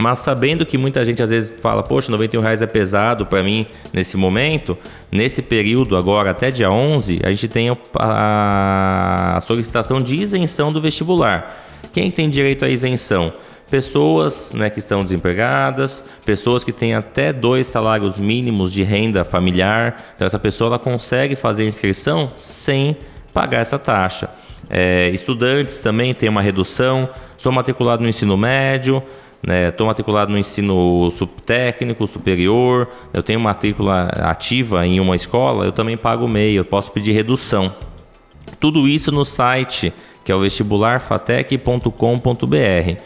Mas 0.00 0.20
sabendo 0.20 0.64
que 0.64 0.78
muita 0.78 1.04
gente 1.04 1.20
às 1.20 1.30
vezes 1.30 1.52
fala, 1.60 1.82
poxa, 1.82 2.08
91 2.12 2.40
reais 2.40 2.62
é 2.62 2.66
pesado 2.66 3.26
para 3.26 3.42
mim 3.42 3.66
nesse 3.92 4.16
momento, 4.16 4.78
nesse 5.10 5.42
período 5.42 5.96
agora 5.96 6.30
até 6.30 6.52
dia 6.52 6.70
11, 6.70 7.18
a 7.24 7.30
gente 7.30 7.48
tem 7.48 7.68
a, 7.96 9.36
a 9.36 9.40
solicitação 9.40 10.00
de 10.00 10.14
isenção 10.14 10.72
do 10.72 10.80
vestibular. 10.80 11.52
Quem 11.92 12.12
tem 12.12 12.30
direito 12.30 12.64
à 12.64 12.68
isenção? 12.68 13.32
Pessoas 13.70 14.52
né, 14.52 14.70
que 14.70 14.78
estão 14.78 15.02
desempregadas, 15.02 16.04
pessoas 16.24 16.64
que 16.64 16.72
têm 16.72 16.94
até 16.94 17.32
dois 17.32 17.66
salários 17.66 18.16
mínimos 18.16 18.72
de 18.72 18.82
renda 18.82 19.24
familiar. 19.24 20.12
Então, 20.14 20.26
essa 20.26 20.38
pessoa 20.38 20.68
ela 20.68 20.78
consegue 20.78 21.36
fazer 21.36 21.66
inscrição 21.66 22.32
sem 22.36 22.96
pagar 23.32 23.60
essa 23.60 23.78
taxa. 23.78 24.30
É, 24.70 25.08
estudantes 25.10 25.78
também 25.78 26.14
têm 26.14 26.28
uma 26.28 26.42
redução. 26.42 27.08
Sou 27.36 27.52
matriculado 27.52 28.02
no 28.02 28.08
ensino 28.08 28.36
médio, 28.36 29.02
Estou 29.40 29.86
né, 29.86 29.90
matriculado 29.90 30.32
no 30.32 30.38
ensino 30.38 31.08
técnico 31.46 32.08
superior, 32.08 32.88
eu 33.14 33.22
tenho 33.22 33.38
matrícula 33.38 34.10
ativa 34.14 34.84
em 34.84 34.98
uma 34.98 35.14
escola, 35.14 35.64
eu 35.64 35.70
também 35.70 35.96
pago 35.96 36.26
meio, 36.26 36.58
eu 36.58 36.64
posso 36.64 36.90
pedir 36.90 37.12
redução. 37.12 37.72
Tudo 38.58 38.88
isso 38.88 39.12
no 39.12 39.24
site 39.24 39.92
que 40.28 40.32
é 40.32 40.34
o 40.34 40.40
vestibularfatec.com.br. 40.40 43.00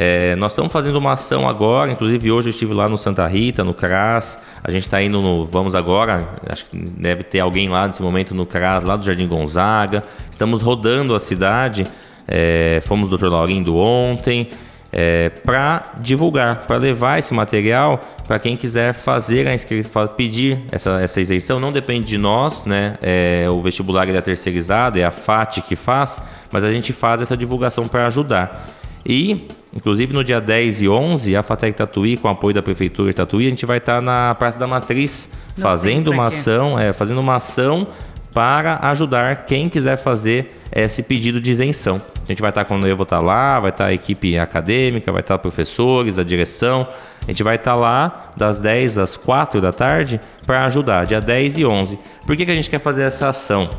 É, 0.00 0.36
nós 0.36 0.52
estamos 0.52 0.72
fazendo 0.72 0.94
uma 0.94 1.14
ação 1.14 1.48
agora, 1.48 1.90
inclusive 1.90 2.30
hoje 2.30 2.50
eu 2.50 2.50
estive 2.50 2.72
lá 2.72 2.88
no 2.88 2.96
Santa 2.96 3.26
Rita, 3.26 3.64
no 3.64 3.74
CRAS. 3.74 4.40
A 4.62 4.70
gente 4.70 4.84
está 4.84 5.02
indo 5.02 5.20
no. 5.20 5.44
Vamos 5.44 5.74
agora, 5.74 6.36
acho 6.48 6.66
que 6.66 6.76
deve 6.78 7.24
ter 7.24 7.40
alguém 7.40 7.68
lá 7.68 7.84
nesse 7.84 8.00
momento 8.00 8.32
no 8.32 8.46
CRAS, 8.46 8.84
lá 8.84 8.94
do 8.94 9.04
Jardim 9.04 9.26
Gonzaga. 9.26 10.04
Estamos 10.30 10.62
rodando 10.62 11.16
a 11.16 11.18
cidade. 11.18 11.84
É, 12.28 12.80
fomos 12.86 13.08
do 13.08 13.18
Dr. 13.18 13.26
Laurindo 13.26 13.74
ontem. 13.74 14.48
É, 14.92 15.30
para 15.30 15.94
divulgar, 15.98 16.66
para 16.66 16.76
levar 16.76 17.18
esse 17.18 17.34
material 17.34 18.00
para 18.26 18.38
quem 18.38 18.56
quiser 18.56 18.94
fazer 18.94 19.46
a 19.46 19.54
inscrição, 19.54 20.06
pedir 20.06 20.60
essa, 20.70 21.00
essa 21.00 21.20
isenção. 21.20 21.58
Não 21.58 21.72
depende 21.72 22.06
de 22.06 22.18
nós, 22.18 22.64
né? 22.64 22.96
É, 23.02 23.46
o 23.50 23.60
vestibular 23.60 24.08
é 24.08 24.20
terceirizado, 24.20 24.96
é 24.96 25.04
a 25.04 25.10
FAT 25.10 25.60
que 25.62 25.74
faz, 25.74 26.22
mas 26.52 26.62
a 26.62 26.70
gente 26.70 26.92
faz 26.92 27.20
essa 27.20 27.36
divulgação 27.36 27.88
para 27.88 28.06
ajudar. 28.06 28.77
E, 29.04 29.46
inclusive, 29.74 30.12
no 30.12 30.22
dia 30.22 30.40
10 30.40 30.82
e 30.82 30.88
11, 30.88 31.36
a 31.36 31.42
Fatec 31.42 31.76
Tatuí, 31.76 32.16
com 32.16 32.28
apoio 32.28 32.54
da 32.54 32.62
Prefeitura 32.62 33.10
de 33.10 33.16
Tatuí, 33.16 33.46
a 33.46 33.50
gente 33.50 33.66
vai 33.66 33.78
estar 33.78 34.00
na 34.00 34.34
Praça 34.34 34.58
da 34.58 34.66
Matriz, 34.66 35.30
Não 35.56 35.62
fazendo 35.62 36.10
uma 36.10 36.26
ação, 36.26 36.78
é, 36.78 36.92
fazendo 36.92 37.20
uma 37.20 37.36
ação 37.36 37.86
para 38.32 38.78
ajudar 38.90 39.46
quem 39.46 39.68
quiser 39.68 39.96
fazer 39.96 40.52
esse 40.70 41.02
pedido 41.02 41.40
de 41.40 41.50
isenção. 41.50 42.00
A 42.24 42.30
gente 42.30 42.40
vai 42.40 42.50
estar 42.50 42.64
quando 42.66 42.86
eu 42.86 42.96
vou 42.96 43.04
estar 43.04 43.20
lá, 43.20 43.58
vai 43.58 43.70
estar 43.70 43.86
a 43.86 43.92
equipe 43.92 44.38
acadêmica, 44.38 45.10
vai 45.10 45.22
estar 45.22 45.38
professores, 45.38 46.18
a 46.18 46.22
direção. 46.22 46.86
A 47.22 47.30
gente 47.30 47.42
vai 47.42 47.56
estar 47.56 47.74
lá 47.74 48.32
das 48.36 48.60
10 48.60 48.98
às 48.98 49.16
4 49.16 49.60
da 49.60 49.72
tarde 49.72 50.20
para 50.46 50.64
ajudar, 50.66 51.06
dia 51.06 51.20
10 51.20 51.58
e 51.58 51.64
11. 51.64 51.98
Por 52.26 52.36
que, 52.36 52.44
que 52.44 52.50
a 52.50 52.54
gente 52.54 52.68
quer 52.68 52.80
fazer 52.80 53.02
essa 53.02 53.28
ação? 53.28 53.70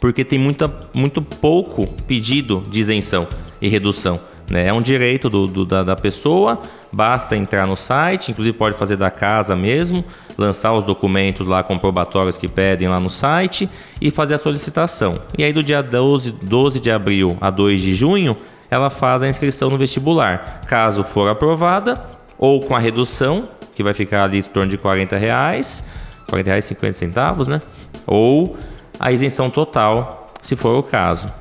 Porque 0.00 0.22
tem 0.22 0.38
muita, 0.38 0.72
muito 0.92 1.22
pouco 1.22 1.86
pedido 2.06 2.62
de 2.68 2.80
isenção 2.80 3.26
e 3.60 3.68
redução. 3.68 4.20
Né? 4.52 4.66
É 4.66 4.72
um 4.72 4.82
direito 4.82 5.30
do, 5.30 5.46
do, 5.46 5.64
da, 5.64 5.82
da, 5.82 5.96
pessoa, 5.96 6.60
basta 6.92 7.34
entrar 7.34 7.66
no 7.66 7.74
site, 7.74 8.30
inclusive 8.30 8.54
pode 8.54 8.76
fazer 8.76 8.98
da 8.98 9.10
casa 9.10 9.56
mesmo, 9.56 10.04
lançar 10.36 10.74
os 10.74 10.84
documentos 10.84 11.46
lá 11.46 11.62
comprobatórios 11.62 12.36
que 12.36 12.46
pedem 12.46 12.86
lá 12.86 13.00
no 13.00 13.08
site 13.08 13.66
e 13.98 14.10
fazer 14.10 14.34
a 14.34 14.38
solicitação. 14.38 15.22
E 15.38 15.42
aí 15.42 15.54
do 15.54 15.64
dia 15.64 15.82
12, 15.82 16.32
12 16.32 16.80
de 16.80 16.90
abril 16.90 17.34
a 17.40 17.48
2 17.48 17.80
de 17.80 17.94
junho, 17.94 18.36
ela 18.70 18.90
faz 18.90 19.22
a 19.22 19.28
inscrição 19.28 19.70
no 19.70 19.78
vestibular. 19.78 20.60
Caso 20.66 21.02
for 21.02 21.30
aprovada, 21.30 22.04
ou 22.36 22.60
com 22.60 22.76
a 22.76 22.78
redução, 22.78 23.48
que 23.74 23.82
vai 23.82 23.94
ficar 23.94 24.24
ali 24.24 24.40
em 24.40 24.42
torno 24.42 24.68
de 24.68 24.76
40 24.76 25.16
reais, 25.16 25.82
40 26.28 26.50
reais 26.50 26.66
e 26.66 26.68
50 26.68 26.92
centavos, 26.92 27.48
né? 27.48 27.62
Ou 28.06 28.54
a 29.00 29.10
isenção 29.10 29.48
total, 29.48 30.26
se 30.42 30.56
for 30.56 30.76
o 30.76 30.82
caso. 30.82 31.32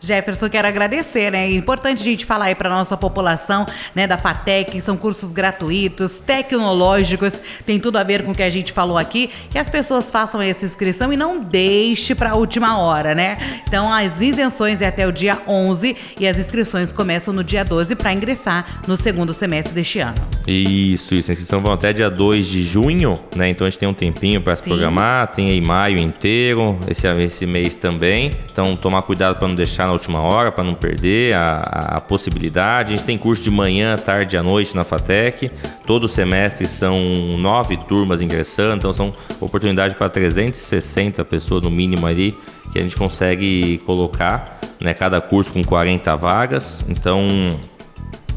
Jefferson, 0.00 0.48
quero 0.48 0.68
agradecer, 0.68 1.30
né? 1.32 1.46
É 1.46 1.54
importante 1.54 2.00
a 2.00 2.04
gente 2.04 2.26
falar 2.26 2.46
aí 2.46 2.54
para 2.54 2.68
nossa 2.68 2.96
população, 2.96 3.66
né, 3.94 4.06
da 4.06 4.18
FATEC, 4.18 4.80
são 4.80 4.96
cursos 4.96 5.32
gratuitos, 5.32 6.18
tecnológicos, 6.18 7.42
tem 7.64 7.80
tudo 7.80 7.96
a 7.96 8.04
ver 8.04 8.22
com 8.22 8.32
o 8.32 8.34
que 8.34 8.42
a 8.42 8.50
gente 8.50 8.72
falou 8.72 8.98
aqui, 8.98 9.30
que 9.50 9.58
as 9.58 9.68
pessoas 9.68 10.10
façam 10.10 10.40
essa 10.40 10.64
inscrição 10.64 11.12
e 11.12 11.16
não 11.16 11.40
deixe 11.40 12.14
para 12.14 12.30
a 12.30 12.34
última 12.34 12.78
hora, 12.78 13.14
né? 13.14 13.62
Então, 13.66 13.92
as 13.92 14.20
isenções 14.20 14.82
é 14.82 14.86
até 14.86 15.06
o 15.06 15.12
dia 15.12 15.38
11 15.46 15.96
e 16.20 16.26
as 16.26 16.38
inscrições 16.38 16.92
começam 16.92 17.32
no 17.32 17.42
dia 17.42 17.64
12 17.64 17.94
para 17.96 18.12
ingressar 18.12 18.82
no 18.86 18.96
segundo 18.96 19.32
semestre 19.32 19.72
deste 19.74 19.98
ano. 19.98 20.16
Isso, 20.46 21.14
isso. 21.14 21.30
A 21.30 21.32
inscrição 21.32 21.60
vão 21.60 21.72
até 21.72 21.92
dia 21.92 22.10
2 22.10 22.46
de 22.46 22.62
junho, 22.62 23.18
né? 23.34 23.48
Então 23.48 23.66
a 23.66 23.70
gente 23.70 23.78
tem 23.78 23.88
um 23.88 23.94
tempinho 23.94 24.40
para 24.40 24.54
se 24.56 24.62
programar, 24.62 25.28
tem 25.28 25.50
aí 25.50 25.60
maio 25.60 25.98
inteiro, 25.98 26.78
esse, 26.88 27.06
esse 27.22 27.46
mês 27.46 27.76
também. 27.76 28.30
Então, 28.52 28.76
tomar 28.76 29.02
cuidado 29.02 29.36
para 29.36 29.48
não 29.48 29.54
deixar 29.54 29.85
na 29.86 29.92
última 29.92 30.20
hora 30.20 30.50
para 30.50 30.64
não 30.64 30.74
perder 30.74 31.34
a, 31.34 31.58
a, 31.96 32.00
possibilidade. 32.00 32.92
A 32.92 32.96
gente 32.96 33.06
tem 33.06 33.16
curso 33.16 33.42
de 33.42 33.50
manhã, 33.50 33.96
tarde 33.96 34.36
e 34.36 34.38
à 34.38 34.42
noite 34.42 34.74
na 34.74 34.84
FATEC. 34.84 35.50
Todo 35.86 36.08
semestre 36.08 36.68
são 36.68 36.98
nove 37.38 37.76
turmas 37.76 38.20
ingressando, 38.20 38.76
então 38.76 38.92
são 38.92 39.14
oportunidades 39.40 39.96
para 39.96 40.08
360 40.08 41.24
pessoas 41.24 41.62
no 41.62 41.70
mínimo 41.70 42.06
ali 42.06 42.36
que 42.72 42.78
a 42.78 42.82
gente 42.82 42.96
consegue 42.96 43.78
colocar, 43.86 44.60
né? 44.80 44.92
Cada 44.92 45.20
curso 45.20 45.52
com 45.52 45.62
40 45.62 46.14
vagas. 46.16 46.84
Então 46.88 47.26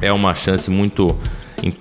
é 0.01 0.11
uma 0.13 0.33
chance 0.33 0.69
muito 0.69 1.07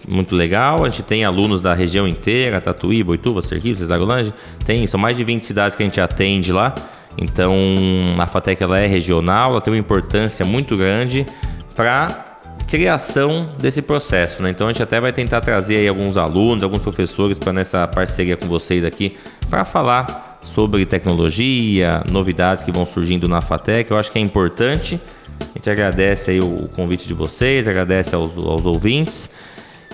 muito 0.09 0.35
legal. 0.35 0.85
A 0.85 0.89
gente 0.89 1.05
tem 1.05 1.25
alunos 1.25 1.61
da 1.61 1.73
região 1.73 2.09
inteira, 2.09 2.61
Tatuí, 2.61 3.03
Boituva, 3.05 3.43
Sergipe, 3.43 3.77
Cesarolange. 3.77 4.33
Tem, 4.65 4.87
são 4.87 4.99
mais 4.99 5.17
de 5.17 5.23
20 5.23 5.45
cidades 5.45 5.77
que 5.77 5.83
a 5.83 5.87
gente 5.87 6.01
atende 6.01 6.53
lá. 6.53 6.75
Então, 7.16 7.75
a 8.18 8.27
FATEC 8.27 8.62
ela 8.62 8.79
é 8.79 8.87
regional, 8.87 9.53
ela 9.53 9.61
tem 9.61 9.73
uma 9.73 9.79
importância 9.79 10.44
muito 10.44 10.77
grande 10.77 11.27
para 11.75 12.38
criação 12.68 13.40
desse 13.59 13.81
processo, 13.81 14.42
né? 14.42 14.51
Então 14.51 14.68
a 14.68 14.73
gente 14.73 14.83
até 14.83 15.01
vai 15.01 15.12
tentar 15.12 15.40
trazer 15.40 15.77
aí 15.77 15.88
alguns 15.88 16.18
alunos, 16.18 16.62
alguns 16.62 16.83
professores 16.83 17.38
para 17.38 17.53
nessa 17.53 17.88
parceria 17.88 18.37
com 18.37 18.47
vocês 18.47 18.85
aqui 18.85 19.16
para 19.49 19.64
falar 19.64 20.38
sobre 20.42 20.85
tecnologia, 20.85 22.03
novidades 22.11 22.62
que 22.62 22.71
vão 22.71 22.87
surgindo 22.87 23.27
na 23.27 23.40
FATEC. 23.40 23.90
Eu 23.90 23.97
acho 23.97 24.12
que 24.12 24.18
é 24.18 24.23
importante. 24.23 25.01
A 25.40 25.59
gente 25.59 25.71
agradece 25.71 26.31
aí 26.31 26.40
o 26.40 26.68
convite 26.75 27.09
de 27.09 27.14
vocês, 27.14 27.66
agradece 27.66 28.14
aos, 28.14 28.37
aos 28.37 28.66
ouvintes. 28.66 29.31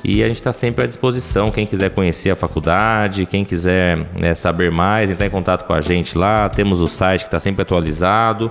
E 0.05 0.23
a 0.23 0.29
gente 0.29 0.37
está 0.37 0.53
sempre 0.53 0.85
à 0.85 0.87
disposição. 0.87 1.51
Quem 1.51 1.67
quiser 1.67 1.91
conhecer 1.91 2.29
a 2.29 2.37
faculdade, 2.37 3.25
quem 3.25 3.43
quiser 3.43 3.97
né, 4.15 4.35
saber 4.35 4.71
mais, 4.71 5.11
entrar 5.11 5.27
em 5.27 5.31
contato 5.31 5.65
com 5.67 5.73
a 5.73 5.81
gente 5.81 6.19
lá. 6.19 6.47
Temos 6.51 6.83
o 6.83 6.87
site 6.87 7.23
que 7.23 7.29
está 7.29 7.41
sempre 7.41 7.63
atualizado. 7.63 8.51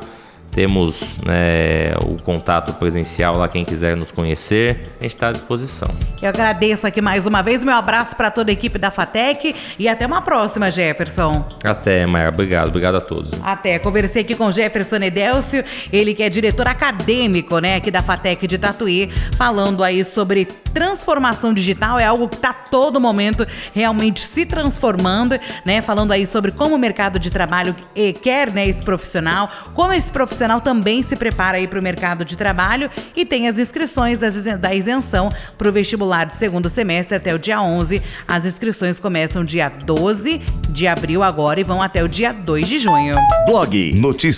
Temos 0.54 1.18
né, 1.26 1.94
o 2.06 2.22
contato 2.22 2.74
presencial 2.74 3.38
lá, 3.38 3.48
quem 3.48 3.66
quiser 3.66 3.98
nos 3.98 4.12
conhecer, 4.12 4.94
a 5.00 5.04
gente 5.04 5.16
está 5.16 5.30
à 5.30 5.32
disposição. 5.32 5.90
Eu 6.22 6.30
agradeço 6.30 6.86
aqui 6.86 7.02
mais 7.02 7.26
uma 7.26 7.42
vez, 7.42 7.64
meu 7.64 7.74
abraço 7.74 8.16
para 8.16 8.30
toda 8.30 8.52
a 8.52 8.54
equipe 8.54 8.78
da 8.78 8.92
FATEC 8.92 9.56
e 9.80 9.90
até 9.90 10.06
uma 10.06 10.22
próxima, 10.22 10.70
Jefferson. 10.70 11.46
Até, 11.64 12.06
Maia. 12.06 12.30
Obrigado, 12.30 12.70
obrigado 12.70 12.96
a 12.96 13.02
todos. 13.02 13.32
Até. 13.44 13.80
Conversei 13.80 14.22
aqui 14.22 14.36
com 14.36 14.52
Jefferson 14.52 14.98
Edelcio, 14.98 15.64
ele 15.92 16.14
que 16.14 16.24
é 16.24 16.30
diretor 16.30 16.68
acadêmico 16.68 17.60
né, 17.60 17.76
aqui 17.76 17.90
da 17.90 18.02
FATEC 18.02 18.48
de 18.48 18.58
Tatuí, 18.58 19.12
falando 19.38 19.84
aí 19.84 20.06
sobre 20.06 20.48
transformação 20.74 21.54
digital, 21.54 22.00
é 22.00 22.06
algo 22.06 22.28
que 22.28 22.36
está 22.36 22.52
todo 22.52 23.00
momento 23.00 23.46
realmente 23.74 24.26
se 24.26 24.46
transformando, 24.46 25.40
né? 25.66 25.82
Falando 25.82 26.12
aí 26.12 26.26
sobre 26.26 26.52
como 26.52 26.76
o 26.76 26.80
mercado 26.80 27.20
de 27.20 27.30
trabalho 27.30 27.76
quer 28.22 28.52
né, 28.52 28.68
esse 28.68 28.82
profissional, 28.84 29.50
como 29.76 29.94
esse 29.94 30.12
profissional 30.12 30.43
profissional 30.44 30.60
também 30.60 31.02
se 31.02 31.16
prepara 31.16 31.58
aí 31.58 31.68
para 31.68 31.80
o 31.80 31.82
mercado 31.82 32.26
de 32.26 32.38
trabalho 32.38 32.90
e 33.16 33.26
tem 33.26 33.48
as 33.48 33.58
inscrições 33.58 34.20
da 34.60 34.74
isenção 34.74 35.30
para 35.58 35.70
o 35.70 35.72
vestibular 35.72 36.26
do 36.26 36.34
segundo 36.34 36.70
semestre 36.70 37.16
até 37.16 37.34
o 37.34 37.40
dia 37.40 37.62
11. 37.62 38.02
As 38.28 38.46
inscrições 38.46 39.00
começam 39.00 39.46
dia 39.46 39.70
12 39.70 40.42
de 40.70 40.88
abril 40.88 41.24
agora 41.24 41.60
e 41.60 41.64
vão 41.64 41.82
até 41.82 42.04
o 42.04 42.10
dia 42.10 42.34
2 42.34 42.68
de 42.68 42.80
junho. 42.80 43.16
Blog 43.46 43.94
Notícias. 43.94 44.34